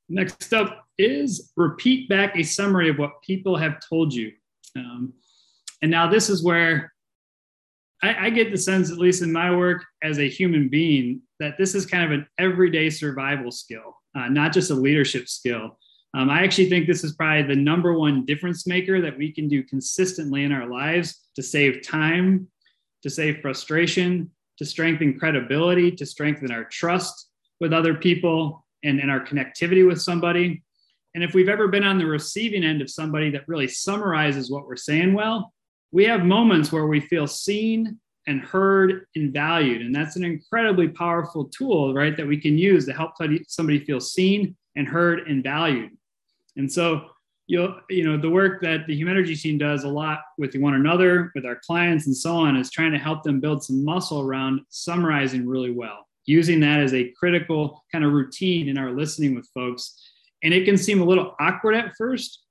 Next 0.09 0.52
up 0.52 0.85
is 0.99 1.52
repeat 1.57 2.09
back 2.09 2.37
a 2.37 2.42
summary 2.42 2.88
of 2.88 2.99
what 2.99 3.23
people 3.23 3.57
have 3.57 3.81
told 3.88 4.12
you. 4.12 4.33
Um, 4.76 5.12
and 5.83 5.90
now 5.90 6.09
this 6.09 6.31
is 6.31 6.42
where 6.42 6.92
I, 8.02 8.26
I, 8.26 8.30
get 8.30 8.50
the 8.50 8.59
sense, 8.59 8.90
at 8.90 8.99
least 8.99 9.23
in 9.23 9.32
my 9.32 9.54
work 9.54 9.85
as 10.02 10.18
a 10.18 10.28
human 10.28 10.68
being, 10.68 11.23
that 11.38 11.56
this 11.56 11.75
is 11.75 11.87
kind 11.87 12.04
of 12.04 12.11
an 12.11 12.26
everyday 12.38 12.90
survival 12.90 13.50
skill, 13.50 13.97
uh, 14.16 14.28
not 14.28 14.52
just 14.52 14.71
a 14.71 14.75
leadership 14.75 15.28
skill. 15.28 15.78
Um, 16.14 16.28
I 16.28 16.42
actually 16.42 16.68
think 16.68 16.87
this 16.87 17.04
is 17.04 17.14
probably 17.14 17.42
the 17.42 17.61
number 17.61 17.94
one 17.94 18.26
difference 18.26 18.66
maker 18.66 19.00
that 19.00 19.16
we 19.16 19.32
can 19.32 19.49
do 19.49 19.62
consistently 19.62 20.44
in 20.44 20.52
our 20.52 20.68
lives 20.68 21.21
to 21.37 21.42
save 21.42 21.87
time, 21.87 22.49
to 23.02 23.09
save 23.09 23.40
frustration, 23.40 24.30
to 24.59 24.64
strengthen 24.64 25.18
credibility, 25.18 25.90
to 25.92 26.04
strengthen 26.04 26.50
our 26.50 26.64
trust 26.64 27.28
with 27.61 27.73
other 27.73 27.94
people 27.94 28.66
and, 28.82 29.00
and 29.00 29.11
our 29.11 29.25
connectivity 29.25 29.87
with 29.87 30.02
somebody. 30.02 30.62
And 31.14 31.25
if 31.25 31.35
we've 31.35 31.49
ever 31.49 31.68
been 31.68 31.85
on 31.85 31.99
the 31.99 32.06
receiving 32.06 32.64
end 32.64 32.82
of 32.82 32.90
somebody 32.90 33.30
that 33.30 33.49
really 33.49 33.68
summarizes 33.68 34.50
what 34.50 34.66
we're 34.66 34.76
saying 34.76 35.14
well, 35.14 35.52
we 35.92 36.04
have 36.04 36.25
moments 36.25 36.72
where 36.72 36.87
we 36.87 37.00
feel 37.00 37.26
seen 37.26 37.99
and 38.26 38.40
heard 38.40 39.06
and 39.14 39.32
valued. 39.32 39.82
And 39.82 39.94
that's 39.94 40.16
an 40.16 40.25
incredibly 40.25 40.88
powerful 40.88 41.44
tool, 41.46 41.92
right, 41.94 42.16
that 42.16 42.26
we 42.26 42.40
can 42.40 42.56
use 42.56 42.87
to 42.87 42.92
help 42.92 43.12
somebody 43.49 43.84
feel 43.84 44.00
seen 44.00 44.56
and 44.75 44.88
heard 44.88 45.28
and 45.28 45.42
valued. 45.42 45.90
And 46.56 46.70
so, 46.70 47.08
you 47.46 47.75
you 47.90 48.04
know, 48.04 48.16
the 48.16 48.30
work 48.30 48.62
that 48.62 48.87
the 48.87 49.00
Humanergy 49.00 49.38
team 49.38 49.58
does 49.58 49.84
a 49.84 49.88
lot 49.88 50.20
with 50.38 50.54
one 50.54 50.75
another, 50.75 51.30
with 51.34 51.44
our 51.44 51.61
clients, 51.66 52.06
and 52.06 52.16
so 52.16 52.37
on, 52.37 52.56
is 52.56 52.70
trying 52.70 52.92
to 52.92 52.99
help 52.99 53.22
them 53.22 53.40
build 53.40 53.62
some 53.62 53.84
muscle 53.84 54.20
around 54.20 54.61
summarizing 54.68 55.46
really 55.46 55.72
well, 55.72 56.06
using 56.25 56.61
that 56.61 56.80
as 56.80 56.94
a 56.94 57.11
critical 57.18 57.84
kind 57.90 58.04
of 58.04 58.12
routine 58.12 58.68
in 58.68 58.78
our 58.78 58.92
listening 58.92 59.34
with 59.34 59.49
folks. 59.52 60.00
And 60.44 60.54
it 60.54 60.64
can 60.64 60.78
seem 60.78 61.02
a 61.02 61.04
little 61.04 61.34
awkward 61.40 61.75
at 61.75 61.92
first 61.99 62.41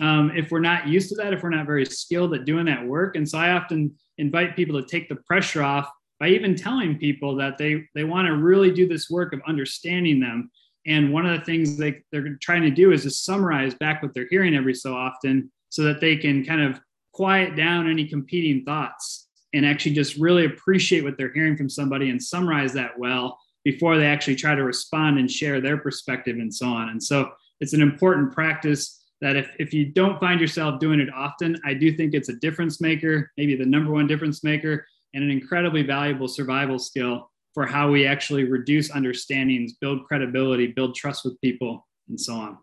um, 0.00 0.32
if 0.34 0.50
we're 0.50 0.60
not 0.60 0.88
used 0.88 1.08
to 1.10 1.14
that, 1.16 1.32
if 1.32 1.42
we're 1.42 1.50
not 1.50 1.66
very 1.66 1.84
skilled 1.84 2.34
at 2.34 2.44
doing 2.44 2.66
that 2.66 2.84
work. 2.84 3.16
And 3.16 3.28
so 3.28 3.38
I 3.38 3.52
often 3.52 3.94
invite 4.18 4.56
people 4.56 4.80
to 4.80 4.86
take 4.86 5.08
the 5.08 5.16
pressure 5.16 5.62
off 5.62 5.90
by 6.18 6.28
even 6.28 6.54
telling 6.54 6.98
people 6.98 7.36
that 7.36 7.58
they 7.58 7.84
they 7.94 8.04
want 8.04 8.26
to 8.26 8.36
really 8.36 8.70
do 8.70 8.86
this 8.86 9.08
work 9.10 9.32
of 9.32 9.40
understanding 9.46 10.20
them 10.20 10.50
and 10.86 11.12
one 11.12 11.26
of 11.26 11.38
the 11.38 11.44
things 11.44 11.76
they, 11.76 12.02
they're 12.10 12.36
trying 12.40 12.62
to 12.62 12.70
do 12.70 12.92
is 12.92 13.02
to 13.02 13.10
summarize 13.10 13.74
back 13.74 14.02
what 14.02 14.14
they're 14.14 14.28
hearing 14.30 14.54
every 14.54 14.74
so 14.74 14.94
often 14.94 15.50
so 15.68 15.82
that 15.84 16.00
they 16.00 16.16
can 16.16 16.44
kind 16.44 16.62
of 16.62 16.80
quiet 17.12 17.56
down 17.56 17.88
any 17.88 18.06
competing 18.06 18.64
thoughts 18.64 19.28
and 19.52 19.66
actually 19.66 19.94
just 19.94 20.16
really 20.16 20.46
appreciate 20.46 21.04
what 21.04 21.18
they're 21.18 21.32
hearing 21.32 21.56
from 21.56 21.68
somebody 21.68 22.08
and 22.10 22.22
summarize 22.22 22.72
that 22.72 22.98
well 22.98 23.38
before 23.64 23.98
they 23.98 24.06
actually 24.06 24.36
try 24.36 24.54
to 24.54 24.64
respond 24.64 25.18
and 25.18 25.30
share 25.30 25.60
their 25.60 25.76
perspective 25.76 26.36
and 26.36 26.54
so 26.54 26.66
on. 26.66 26.88
And 26.88 27.02
so 27.02 27.30
it's 27.60 27.74
an 27.74 27.82
important 27.82 28.32
practice 28.32 28.99
that 29.20 29.36
if, 29.36 29.50
if 29.58 29.74
you 29.74 29.86
don't 29.86 30.18
find 30.18 30.40
yourself 30.40 30.80
doing 30.80 31.00
it 31.00 31.08
often, 31.14 31.60
I 31.64 31.74
do 31.74 31.94
think 31.94 32.14
it's 32.14 32.28
a 32.28 32.36
difference 32.36 32.80
maker, 32.80 33.30
maybe 33.36 33.54
the 33.54 33.66
number 33.66 33.92
one 33.92 34.06
difference 34.06 34.42
maker, 34.42 34.86
and 35.14 35.22
an 35.22 35.30
incredibly 35.30 35.82
valuable 35.82 36.28
survival 36.28 36.78
skill 36.78 37.30
for 37.52 37.66
how 37.66 37.90
we 37.90 38.06
actually 38.06 38.44
reduce 38.44 38.90
understandings, 38.90 39.74
build 39.74 40.04
credibility, 40.04 40.68
build 40.68 40.94
trust 40.94 41.24
with 41.24 41.40
people, 41.40 41.86
and 42.08 42.20
so 42.20 42.34
on. 42.34 42.58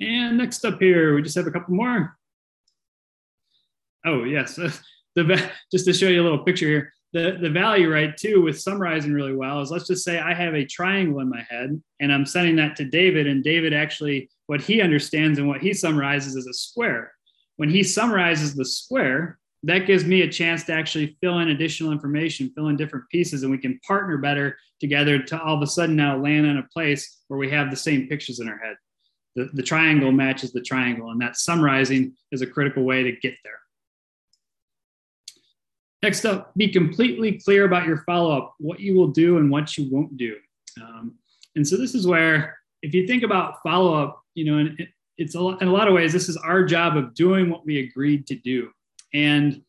And 0.00 0.38
next 0.38 0.64
up 0.64 0.80
here, 0.80 1.14
we 1.14 1.22
just 1.22 1.36
have 1.36 1.46
a 1.46 1.50
couple 1.50 1.74
more. 1.74 2.16
Oh, 4.04 4.24
yes. 4.24 4.56
the, 5.16 5.50
just 5.72 5.86
to 5.86 5.92
show 5.92 6.08
you 6.08 6.20
a 6.20 6.24
little 6.24 6.44
picture 6.44 6.66
here, 6.66 6.92
the, 7.12 7.38
the 7.40 7.50
value, 7.50 7.90
right, 7.90 8.16
too, 8.16 8.42
with 8.42 8.60
summarizing 8.60 9.12
really 9.12 9.34
well 9.34 9.60
is 9.60 9.70
let's 9.70 9.86
just 9.86 10.04
say 10.04 10.18
I 10.18 10.34
have 10.34 10.54
a 10.54 10.64
triangle 10.64 11.20
in 11.20 11.28
my 11.28 11.42
head 11.48 11.80
and 12.00 12.12
I'm 12.12 12.26
sending 12.26 12.56
that 12.56 12.76
to 12.76 12.84
David, 12.84 13.26
and 13.26 13.42
David 13.42 13.72
actually, 13.72 14.28
what 14.46 14.60
he 14.60 14.80
understands 14.80 15.38
and 15.38 15.48
what 15.48 15.60
he 15.60 15.72
summarizes 15.72 16.36
is 16.36 16.46
a 16.46 16.52
square. 16.52 17.12
When 17.56 17.70
he 17.70 17.82
summarizes 17.82 18.54
the 18.54 18.64
square, 18.64 19.38
that 19.62 19.86
gives 19.86 20.04
me 20.04 20.22
a 20.22 20.30
chance 20.30 20.64
to 20.64 20.72
actually 20.72 21.16
fill 21.20 21.38
in 21.38 21.48
additional 21.48 21.90
information, 21.90 22.52
fill 22.54 22.68
in 22.68 22.76
different 22.76 23.08
pieces, 23.08 23.42
and 23.42 23.50
we 23.50 23.58
can 23.58 23.80
partner 23.86 24.18
better 24.18 24.56
together 24.78 25.18
to 25.18 25.40
all 25.40 25.56
of 25.56 25.62
a 25.62 25.66
sudden 25.66 25.96
now 25.96 26.16
land 26.16 26.46
in 26.46 26.58
a 26.58 26.68
place 26.72 27.22
where 27.28 27.38
we 27.38 27.50
have 27.50 27.70
the 27.70 27.76
same 27.76 28.08
pictures 28.08 28.40
in 28.40 28.48
our 28.48 28.58
head. 28.58 28.76
The, 29.34 29.50
the 29.54 29.62
triangle 29.62 30.12
matches 30.12 30.52
the 30.52 30.60
triangle, 30.60 31.10
and 31.10 31.20
that 31.20 31.36
summarizing 31.36 32.14
is 32.30 32.42
a 32.42 32.46
critical 32.46 32.84
way 32.84 33.02
to 33.02 33.12
get 33.12 33.34
there. 33.42 33.58
Next 36.02 36.24
up, 36.24 36.54
be 36.54 36.68
completely 36.68 37.40
clear 37.40 37.64
about 37.64 37.86
your 37.86 37.98
follow 38.04 38.36
up, 38.36 38.54
what 38.58 38.80
you 38.80 38.94
will 38.94 39.08
do 39.08 39.38
and 39.38 39.50
what 39.50 39.76
you 39.76 39.88
won't 39.90 40.16
do. 40.16 40.36
Um, 40.80 41.14
and 41.54 41.66
so 41.66 41.76
this 41.76 41.94
is 41.94 42.06
where, 42.06 42.58
if 42.82 42.94
you 42.94 43.06
think 43.06 43.22
about 43.22 43.62
follow 43.62 43.94
up, 43.94 44.22
you 44.34 44.44
know, 44.44 44.58
and 44.58 44.88
it's 45.16 45.34
a, 45.34 45.38
in 45.38 45.68
a 45.68 45.72
lot 45.72 45.88
of 45.88 45.94
ways, 45.94 46.12
this 46.12 46.28
is 46.28 46.36
our 46.36 46.64
job 46.64 46.96
of 46.96 47.14
doing 47.14 47.48
what 47.48 47.64
we 47.64 47.80
agreed 47.80 48.26
to 48.26 48.34
do. 48.34 48.70
And 49.14 49.62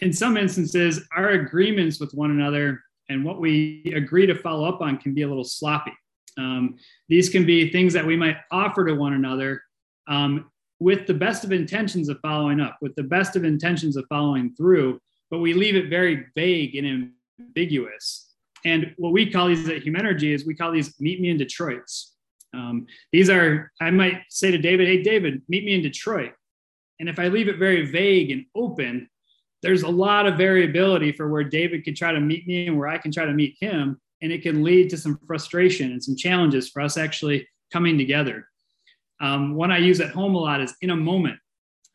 in 0.00 0.12
some 0.12 0.36
instances, 0.36 1.00
our 1.16 1.30
agreements 1.30 2.00
with 2.00 2.12
one 2.12 2.32
another 2.32 2.82
and 3.08 3.24
what 3.24 3.40
we 3.40 3.92
agree 3.94 4.26
to 4.26 4.34
follow 4.34 4.68
up 4.68 4.80
on 4.80 4.98
can 4.98 5.14
be 5.14 5.22
a 5.22 5.28
little 5.28 5.44
sloppy. 5.44 5.92
Um, 6.36 6.76
these 7.08 7.28
can 7.28 7.46
be 7.46 7.70
things 7.70 7.92
that 7.94 8.04
we 8.04 8.16
might 8.16 8.36
offer 8.50 8.84
to 8.84 8.94
one 8.94 9.14
another 9.14 9.62
um, 10.08 10.50
with 10.80 11.06
the 11.06 11.14
best 11.14 11.44
of 11.44 11.52
intentions 11.52 12.08
of 12.08 12.18
following 12.20 12.60
up, 12.60 12.76
with 12.82 12.94
the 12.96 13.02
best 13.04 13.36
of 13.36 13.44
intentions 13.44 13.96
of 13.96 14.04
following 14.08 14.54
through, 14.54 15.00
but 15.30 15.38
we 15.38 15.54
leave 15.54 15.76
it 15.76 15.88
very 15.88 16.26
vague 16.34 16.76
and 16.76 17.10
ambiguous. 17.40 18.32
And 18.64 18.94
what 18.96 19.12
we 19.12 19.30
call 19.30 19.48
these 19.48 19.68
at 19.68 19.84
Humanergy 19.84 20.34
is 20.34 20.46
we 20.46 20.54
call 20.54 20.72
these 20.72 20.98
meet 21.00 21.20
me 21.20 21.30
in 21.30 21.38
Detroit's. 21.38 22.14
Um, 22.54 22.86
these 23.12 23.28
are, 23.28 23.70
I 23.80 23.90
might 23.90 24.22
say 24.28 24.50
to 24.50 24.58
David, 24.58 24.88
hey, 24.88 25.02
David, 25.02 25.42
meet 25.48 25.64
me 25.64 25.74
in 25.74 25.82
Detroit. 25.82 26.32
And 26.98 27.08
if 27.08 27.18
I 27.18 27.28
leave 27.28 27.48
it 27.48 27.58
very 27.58 27.90
vague 27.90 28.30
and 28.30 28.46
open, 28.54 29.08
there's 29.62 29.82
a 29.82 29.88
lot 29.88 30.26
of 30.26 30.36
variability 30.36 31.12
for 31.12 31.28
where 31.28 31.44
David 31.44 31.84
could 31.84 31.96
try 31.96 32.12
to 32.12 32.20
meet 32.20 32.46
me 32.46 32.68
and 32.68 32.78
where 32.78 32.88
I 32.88 32.98
can 32.98 33.12
try 33.12 33.24
to 33.24 33.32
meet 33.32 33.56
him. 33.60 34.00
And 34.22 34.32
it 34.32 34.42
can 34.42 34.62
lead 34.62 34.90
to 34.90 34.96
some 34.96 35.18
frustration 35.26 35.92
and 35.92 36.02
some 36.02 36.16
challenges 36.16 36.70
for 36.70 36.80
us 36.80 36.96
actually 36.96 37.46
coming 37.72 37.98
together. 37.98 38.48
Um, 39.20 39.54
one 39.54 39.70
I 39.70 39.78
use 39.78 40.00
at 40.00 40.10
home 40.10 40.34
a 40.34 40.38
lot 40.38 40.60
is 40.60 40.74
in 40.80 40.90
a 40.90 40.96
moment. 40.96 41.38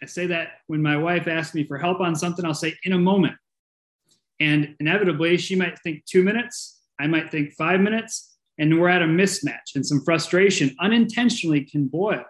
I 0.02 0.08
say 0.08 0.28
that 0.28 0.60
when 0.68 0.82
my 0.82 0.98
wife 0.98 1.28
asks 1.28 1.54
me 1.54 1.66
for 1.66 1.78
help 1.78 2.00
on 2.00 2.16
something, 2.16 2.44
I'll 2.44 2.54
say 2.54 2.76
in 2.84 2.94
a 2.94 2.98
moment. 2.98 3.36
And 4.40 4.76
inevitably, 4.80 5.38
she 5.38 5.56
might 5.56 5.78
think 5.80 6.04
two 6.06 6.24
minutes, 6.24 6.82
I 7.00 7.08
might 7.08 7.30
think 7.30 7.54
five 7.54 7.80
minutes, 7.80 8.38
and 8.58 8.80
we're 8.80 8.90
at 8.90 9.04
a 9.04 9.06
mismatch 9.06 9.76
and 9.76 9.86
some 9.86 10.02
frustration 10.04 10.76
unintentionally 10.80 11.64
can 11.66 11.88
boil. 11.88 12.24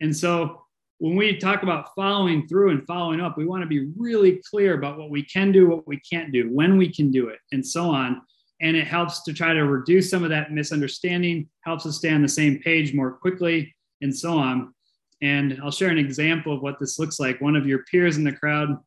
And 0.00 0.14
so 0.14 0.62
when 0.98 1.16
we 1.16 1.38
talk 1.38 1.62
about 1.62 1.94
following 1.96 2.46
through 2.46 2.70
and 2.70 2.86
following 2.86 3.20
up, 3.20 3.38
we 3.38 3.46
want 3.46 3.62
to 3.62 3.66
be 3.66 3.90
really 3.96 4.42
clear 4.50 4.74
about 4.74 4.98
what 4.98 5.08
we 5.08 5.22
can 5.24 5.50
do, 5.50 5.66
what 5.66 5.86
we 5.88 5.98
can't 6.00 6.30
do, 6.30 6.50
when 6.52 6.76
we 6.76 6.92
can 6.92 7.10
do 7.10 7.28
it, 7.28 7.38
and 7.52 7.66
so 7.66 7.88
on. 7.88 8.20
And 8.60 8.76
it 8.76 8.86
helps 8.86 9.22
to 9.24 9.32
try 9.32 9.54
to 9.54 9.64
reduce 9.64 10.10
some 10.10 10.22
of 10.22 10.30
that 10.30 10.52
misunderstanding, 10.52 11.48
helps 11.62 11.86
us 11.86 11.96
stay 11.96 12.12
on 12.12 12.20
the 12.20 12.28
same 12.28 12.58
page 12.58 12.92
more 12.92 13.12
quickly, 13.12 13.74
and 14.02 14.14
so 14.14 14.36
on. 14.36 14.74
And 15.22 15.58
I'll 15.62 15.70
share 15.70 15.90
an 15.90 15.98
example 15.98 16.54
of 16.54 16.62
what 16.62 16.78
this 16.78 16.98
looks 16.98 17.20
like. 17.20 17.40
One 17.40 17.56
of 17.56 17.66
your 17.66 17.84
peers 17.90 18.16
in 18.16 18.24
the 18.24 18.32
crowd 18.32 18.78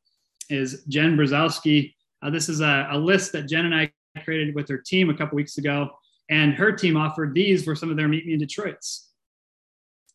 is 0.50 0.84
Jen 0.88 1.16
Brzezowski. 1.16 1.94
Uh, 2.22 2.30
this 2.30 2.50
is 2.50 2.62
a, 2.62 2.88
a, 2.92 2.98
list 2.98 3.32
that 3.34 3.48
Jen 3.48 3.66
and 3.66 3.76
I 3.76 3.92
created 4.24 4.56
with 4.56 4.68
her 4.70 4.78
team 4.78 5.10
a 5.10 5.14
couple 5.14 5.36
weeks 5.36 5.58
ago. 5.58 5.90
And 6.30 6.54
her 6.54 6.72
team 6.72 6.98
offered 6.98 7.36
these 7.36 7.64
for 7.64 7.76
some 7.76 7.92
of 7.92 7.98
their 7.98 8.08
Meet 8.08 8.26
Me 8.26 8.34
in 8.34 8.40
Detroits. 8.40 9.10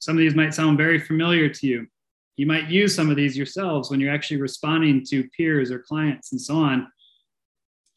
Some 0.00 0.16
of 0.16 0.20
these 0.20 0.34
might 0.34 0.54
sound 0.54 0.78
very 0.78 0.98
familiar 0.98 1.48
to 1.48 1.66
you. 1.66 1.86
You 2.36 2.46
might 2.46 2.68
use 2.68 2.94
some 2.94 3.10
of 3.10 3.16
these 3.16 3.36
yourselves 3.36 3.90
when 3.90 4.00
you're 4.00 4.14
actually 4.14 4.40
responding 4.40 5.04
to 5.10 5.28
peers 5.36 5.70
or 5.70 5.80
clients 5.80 6.32
and 6.32 6.40
so 6.40 6.54
on. 6.54 6.86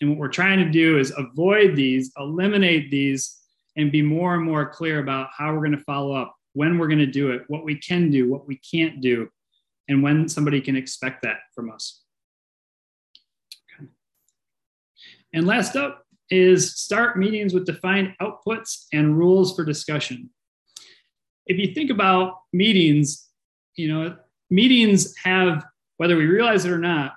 And 0.02 0.10
what 0.10 0.20
we're 0.20 0.30
trying 0.30 0.58
to 0.60 0.70
do 0.70 0.98
is 0.98 1.14
avoid 1.16 1.76
these, 1.76 2.12
eliminate 2.18 2.90
these, 2.90 3.38
and 3.78 3.92
be 3.92 4.02
more 4.02 4.36
and 4.36 4.44
more 4.44 4.68
clear 4.68 5.00
about 5.00 5.30
how 5.38 5.54
we're 5.54 5.60
going 5.60 5.78
to 5.78 5.84
follow 5.84 6.14
up, 6.14 6.36
when 6.54 6.78
we're 6.78 6.88
going 6.88 7.00
to 7.00 7.06
do 7.06 7.32
it, 7.32 7.44
what 7.48 7.64
we 7.64 7.76
can 7.76 8.10
do, 8.10 8.30
what 8.30 8.48
we 8.48 8.58
can't 8.58 9.02
do. 9.02 9.30
and 9.92 10.02
when 10.02 10.30
somebody 10.30 10.62
can 10.62 10.76
expect 10.78 11.22
that 11.24 11.40
from 11.54 11.70
us. 11.70 12.02
Okay. 13.78 13.90
And 15.34 15.46
last 15.46 15.76
up 15.76 16.06
is 16.30 16.80
start 16.80 17.18
meetings 17.18 17.54
with 17.54 17.66
defined 17.66 18.14
outputs 18.22 18.86
and 18.94 19.18
rules 19.18 19.54
for 19.54 19.66
discussion. 19.66 20.30
If 21.46 21.58
you 21.58 21.74
think 21.74 21.92
about 21.92 22.36
meetings, 22.54 23.28
you 23.76 23.92
know, 23.94 24.16
meetings 24.50 25.14
have, 25.18 25.66
whether 25.98 26.16
we 26.16 26.26
realize 26.26 26.64
it 26.64 26.72
or 26.72 26.78
not, 26.78 27.16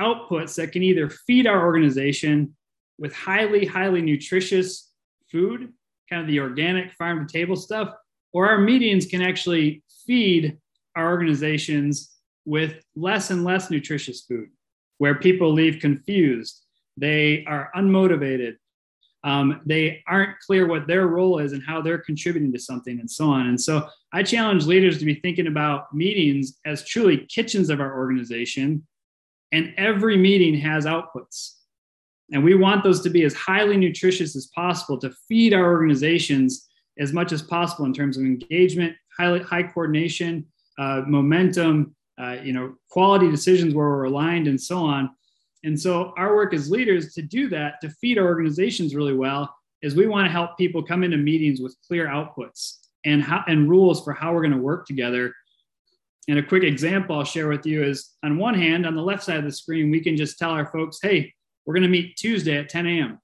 outputs 0.00 0.56
that 0.56 0.72
can 0.72 0.82
either 0.82 1.08
feed 1.08 1.46
our 1.46 1.64
organization 1.64 2.56
with 2.98 3.14
highly, 3.14 3.64
highly 3.64 4.02
nutritious 4.02 4.90
food, 5.30 5.72
kind 6.10 6.22
of 6.22 6.26
the 6.26 6.40
organic 6.40 6.92
farm 6.94 7.24
to 7.24 7.32
table 7.32 7.56
stuff, 7.56 7.94
or 8.32 8.48
our 8.48 8.58
meetings 8.58 9.06
can 9.06 9.22
actually 9.22 9.82
feed 10.06 10.58
our 10.94 11.10
organizations 11.10 12.12
with 12.44 12.82
less 12.94 13.30
and 13.30 13.44
less 13.44 13.70
nutritious 13.70 14.22
food, 14.22 14.48
where 14.98 15.16
people 15.16 15.52
leave 15.52 15.80
confused, 15.80 16.62
they 16.96 17.44
are 17.46 17.70
unmotivated, 17.76 18.56
um, 19.24 19.60
they 19.66 20.02
aren't 20.06 20.38
clear 20.38 20.66
what 20.66 20.86
their 20.86 21.08
role 21.08 21.40
is 21.40 21.52
and 21.52 21.62
how 21.66 21.82
they're 21.82 21.98
contributing 21.98 22.52
to 22.52 22.60
something, 22.60 23.00
and 23.00 23.10
so 23.10 23.28
on. 23.28 23.48
And 23.48 23.60
so 23.60 23.88
I 24.12 24.22
challenge 24.22 24.66
leaders 24.66 24.98
to 24.98 25.04
be 25.04 25.16
thinking 25.16 25.48
about 25.48 25.92
meetings 25.92 26.58
as 26.64 26.84
truly 26.84 27.26
kitchens 27.26 27.68
of 27.68 27.80
our 27.80 27.98
organization, 27.98 28.86
and 29.50 29.74
every 29.76 30.16
meeting 30.16 30.54
has 30.60 30.86
outputs. 30.86 31.54
And 32.32 32.44
we 32.44 32.54
want 32.54 32.84
those 32.84 33.00
to 33.02 33.10
be 33.10 33.24
as 33.24 33.34
highly 33.34 33.76
nutritious 33.76 34.36
as 34.36 34.46
possible 34.54 34.98
to 34.98 35.12
feed 35.28 35.52
our 35.52 35.72
organizations 35.72 36.68
as 36.98 37.12
much 37.12 37.32
as 37.32 37.42
possible 37.42 37.84
in 37.84 37.92
terms 37.92 38.16
of 38.16 38.24
engagement, 38.24 38.94
high, 39.16 39.38
high 39.38 39.62
coordination, 39.62 40.46
uh, 40.78 41.02
momentum, 41.06 41.94
uh, 42.20 42.36
you 42.42 42.52
know, 42.52 42.74
quality 42.90 43.30
decisions 43.30 43.74
where 43.74 43.88
we're 43.88 44.04
aligned, 44.04 44.46
and 44.48 44.60
so 44.60 44.78
on. 44.78 45.10
And 45.64 45.78
so 45.78 46.14
our 46.16 46.34
work 46.34 46.54
as 46.54 46.70
leaders 46.70 47.12
to 47.14 47.22
do 47.22 47.48
that, 47.48 47.80
to 47.80 47.90
feed 47.90 48.18
our 48.18 48.26
organizations 48.26 48.94
really 48.94 49.14
well, 49.14 49.54
is 49.82 49.94
we 49.94 50.06
want 50.06 50.26
to 50.26 50.32
help 50.32 50.56
people 50.56 50.82
come 50.82 51.02
into 51.04 51.16
meetings 51.16 51.60
with 51.60 51.76
clear 51.86 52.06
outputs 52.06 52.78
and 53.04 53.22
how 53.22 53.44
and 53.46 53.68
rules 53.68 54.02
for 54.02 54.12
how 54.12 54.32
we're 54.32 54.42
going 54.42 54.52
to 54.52 54.58
work 54.58 54.86
together. 54.86 55.34
And 56.28 56.38
a 56.38 56.42
quick 56.42 56.64
example 56.64 57.16
I'll 57.16 57.24
share 57.24 57.48
with 57.48 57.66
you 57.66 57.84
is 57.84 58.14
on 58.22 58.38
one 58.38 58.54
hand, 58.54 58.86
on 58.86 58.96
the 58.96 59.02
left 59.02 59.22
side 59.22 59.38
of 59.38 59.44
the 59.44 59.52
screen, 59.52 59.90
we 59.90 60.00
can 60.00 60.16
just 60.16 60.38
tell 60.38 60.50
our 60.50 60.66
folks, 60.66 60.98
hey, 61.02 61.32
we're 61.64 61.74
going 61.74 61.82
to 61.82 61.88
meet 61.88 62.16
Tuesday 62.16 62.56
at 62.56 62.68
10 62.68 62.86
a.m. 62.86 63.20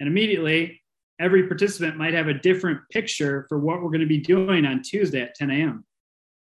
And 0.00 0.08
immediately, 0.08 0.82
every 1.20 1.46
participant 1.46 1.96
might 1.96 2.14
have 2.14 2.28
a 2.28 2.34
different 2.34 2.80
picture 2.90 3.46
for 3.48 3.58
what 3.58 3.82
we're 3.82 3.90
going 3.90 4.00
to 4.00 4.06
be 4.06 4.18
doing 4.18 4.64
on 4.64 4.82
Tuesday 4.82 5.22
at 5.22 5.34
10 5.34 5.50
a.m. 5.50 5.84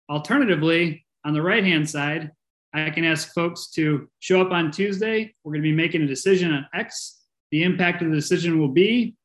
Alternatively, 0.08 1.04
on 1.24 1.34
the 1.34 1.42
right 1.42 1.64
hand 1.64 1.88
side, 1.88 2.30
I 2.72 2.90
can 2.90 3.04
ask 3.04 3.34
folks 3.34 3.68
to 3.70 4.08
show 4.20 4.40
up 4.40 4.52
on 4.52 4.70
Tuesday. 4.70 5.34
We're 5.42 5.52
going 5.52 5.62
to 5.62 5.70
be 5.70 5.76
making 5.76 6.02
a 6.02 6.06
decision 6.06 6.52
on 6.52 6.66
X. 6.72 7.20
The 7.50 7.64
impact 7.64 8.02
of 8.02 8.10
the 8.10 8.16
decision 8.16 8.60
will 8.60 8.68
be 8.68 9.16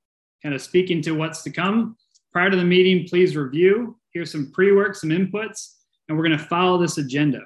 kind 0.42 0.56
of 0.56 0.62
speaking 0.62 1.02
to 1.04 1.12
what's 1.12 1.44
to 1.44 1.52
come. 1.52 1.96
Prior 2.34 2.50
to 2.50 2.58
the 2.58 2.64
meeting, 2.64 3.08
please 3.08 3.36
review. 3.36 4.00
Here's 4.14 4.32
some 4.32 4.52
pre 4.52 4.72
work, 4.72 4.96
some 4.96 5.12
inputs, 5.12 5.76
and 6.08 6.18
we're 6.18 6.26
going 6.26 6.38
to 6.38 6.46
follow 6.46 6.78
this 6.78 6.98
agenda. 6.98 7.42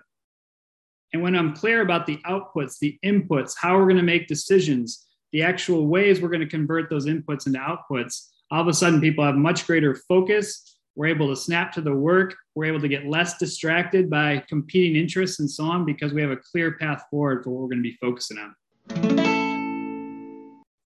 And 1.12 1.22
when 1.22 1.36
I'm 1.36 1.56
clear 1.56 1.82
about 1.82 2.06
the 2.06 2.18
outputs, 2.26 2.80
the 2.80 2.98
inputs, 3.04 3.54
how 3.58 3.78
we're 3.78 3.86
going 3.86 3.98
to 3.98 4.04
make 4.04 4.28
decisions, 4.28 5.08
the 5.32 5.44
actual 5.44 5.88
ways 5.88 6.22
we're 6.22 6.30
going 6.30 6.42
to 6.42 6.48
convert 6.48 6.90
those 6.90 7.06
inputs 7.06 7.48
into 7.48 7.60
outputs, 7.60 8.28
all 8.52 8.62
of 8.62 8.68
a 8.68 8.74
sudden 8.74 9.00
people 9.00 9.24
have 9.24 9.36
much 9.36 9.68
greater 9.68 9.96
focus. 10.08 10.78
We're 10.96 11.08
able 11.08 11.30
to 11.30 11.36
snap 11.36 11.72
to 11.74 11.82
the 11.82 11.94
work. 11.94 12.36
We're 12.56 12.66
able 12.66 12.82
to 12.82 12.88
get 12.88 13.06
less 13.06 13.38
distracted 13.38 14.10
by 14.10 14.44
competing 14.50 14.96
interests 14.96 15.40
and 15.40 15.50
so 15.50 15.66
on 15.66 15.86
because 15.86 16.14
we 16.14 16.22
have 16.22 16.32
a 16.32 16.38
clear 16.38 16.74
path 16.74 17.04
forward 17.10 17.44
for 17.44 17.52
what 17.52 17.62
we're 17.62 17.70
going 17.70 17.84
to 17.84 17.90
be 17.90 17.98
focusing 18.02 18.38
on. 18.38 18.56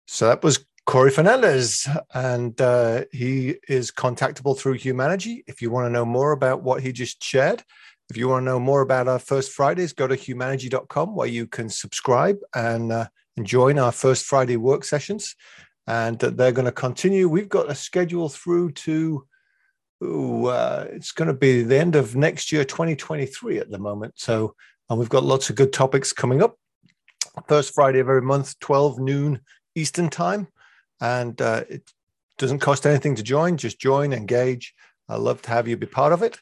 So 0.07 0.29
that 0.29 0.43
was 0.43 0.65
Corey 0.87 1.11
Fernandez, 1.11 1.89
and 2.15 2.59
uh, 2.61 3.05
he 3.11 3.57
is 3.69 3.91
contactable 3.91 4.57
through 4.57 4.79
Humanergy. 4.79 5.43
If 5.49 5.61
you 5.61 5.71
want 5.71 5.87
to 5.87 5.91
know 5.91 6.05
more 6.05 6.31
about 6.31 6.63
what 6.63 6.81
he 6.81 6.93
just 6.93 7.23
shared, 7.23 7.65
if 8.09 8.17
you 8.17 8.29
want 8.29 8.43
to 8.43 8.45
know 8.45 8.61
more 8.61 8.83
about 8.83 9.09
our 9.09 9.19
First 9.19 9.51
Fridays, 9.51 9.93
go 9.93 10.07
to 10.07 10.17
humanergy.com 10.17 11.17
where 11.17 11.27
you 11.27 11.49
can 11.49 11.69
subscribe 11.69 12.39
and, 12.55 12.93
uh, 12.93 13.09
join 13.45 13.79
our 13.79 13.93
First 13.93 14.25
Friday 14.25 14.57
work 14.57 14.85
sessions. 14.85 15.35
And 15.87 16.19
they're 16.19 16.53
going 16.53 16.67
to 16.67 16.73
continue. 16.73 17.29
We've 17.29 17.49
got 17.49 17.71
a 17.71 17.75
schedule 17.75 18.29
through 18.29 18.73
to, 18.73 19.25
ooh, 20.03 20.47
uh, 20.47 20.87
it's 20.91 21.13
going 21.13 21.29
to 21.29 21.35
be 21.35 21.63
the 21.63 21.79
end 21.79 21.95
of 21.95 22.17
next 22.17 22.51
year, 22.51 22.65
2023 22.65 23.59
at 23.59 23.71
the 23.71 23.79
moment. 23.79 24.15
So, 24.17 24.55
and 24.91 24.99
we've 24.99 25.09
got 25.09 25.23
lots 25.23 25.49
of 25.49 25.57
good 25.57 25.73
topics 25.73 26.13
coming 26.13 26.43
up. 26.43 26.57
First 27.47 27.75
Friday 27.75 28.01
of 28.01 28.09
every 28.09 28.23
month, 28.23 28.59
12 28.61 28.99
noon 28.99 29.41
Eastern 29.77 30.09
time. 30.09 30.49
And 31.01 31.41
uh, 31.41 31.65
it 31.69 31.89
doesn't 32.39 32.59
cost 32.61 32.87
anything 32.87 33.15
to 33.15 33.23
join, 33.23 33.57
just 33.57 33.79
join, 33.79 34.13
engage. 34.13 34.75
I'd 35.09 35.21
love 35.21 35.41
to 35.43 35.51
have 35.51 35.69
you 35.69 35.77
be 35.77 35.87
part 35.87 36.13
of 36.13 36.23
it 36.23 36.39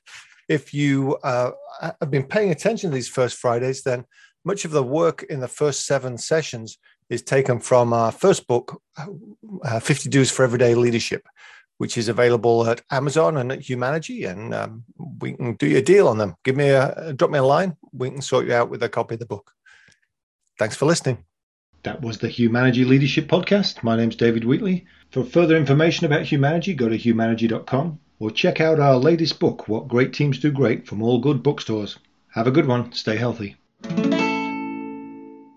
if 0.48 0.74
you 0.74 1.16
uh, 1.22 1.52
have 1.80 2.11
been 2.11 2.24
paying 2.24 2.50
attention 2.50 2.90
to 2.90 2.94
these 2.94 3.09
first 3.09 3.38
Fridays, 3.38 3.83
then 3.83 4.04
much 4.44 4.64
of 4.64 4.70
the 4.70 4.83
work 4.83 5.22
in 5.24 5.40
the 5.40 5.48
first 5.48 5.87
seven 5.87 6.18
sessions 6.18 6.78
is 7.09 7.22
taken 7.22 7.59
from 7.61 7.92
our 7.92 8.12
first 8.12 8.46
book, 8.46 8.80
uh, 8.96 9.80
50 9.80 10.09
Do's 10.11 10.30
for 10.30 10.44
Everyday 10.44 10.74
Leadership, 10.74 11.26
which 11.78 11.98
is 11.98 12.09
available 12.09 12.66
at 12.66 12.83
Amazon 12.90 13.37
and 13.37 13.52
at 13.52 13.61
Humanergy. 13.61 14.30
And 14.30 14.54
um, 14.54 14.85
we 15.20 15.33
can 15.33 15.54
do 15.54 15.66
you 15.66 15.78
a 15.78 15.83
deal 15.83 16.09
on 16.09 16.18
them. 16.18 16.35
Give 16.44 16.57
me 16.57 16.68
a, 16.68 17.12
drop 17.14 17.30
me 17.30 17.38
a 17.38 17.44
line. 17.44 17.76
We 17.92 18.11
can 18.11 18.22
sort 18.22 18.46
you 18.46 18.54
out 18.54 18.70
with 18.70 18.83
a 18.83 18.88
copy 18.88 19.14
of 19.14 19.20
the 19.20 19.26
book. 19.26 19.50
Thanks 20.59 20.76
for 20.76 20.87
listening. 20.87 21.24
That 21.83 22.00
was 22.00 22.18
the 22.18 22.28
Humanergy 22.28 22.87
Leadership 22.87 23.28
Podcast. 23.28 23.83
My 23.83 23.96
name's 23.96 24.16
David 24.16 24.44
Wheatley. 24.44 24.87
For 25.11 25.22
further 25.22 25.57
information 25.57 26.07
about 26.07 26.22
Humanergy, 26.22 26.74
go 26.74 26.88
to 26.88 26.98
humanergy.com 26.98 27.98
or 28.20 28.30
check 28.30 28.61
out 28.61 28.80
our 28.80 28.96
latest 28.96 29.38
book, 29.38 29.68
What 29.68 29.88
Great 29.88 30.14
Teams 30.14 30.38
Do 30.38 30.50
Great, 30.50 30.87
from 30.87 31.02
all 31.02 31.18
good 31.18 31.42
bookstores. 31.42 31.98
Have 32.28 32.46
a 32.46 32.50
good 32.50 32.66
one. 32.66 32.92
Stay 32.92 33.16
healthy. 33.16 33.57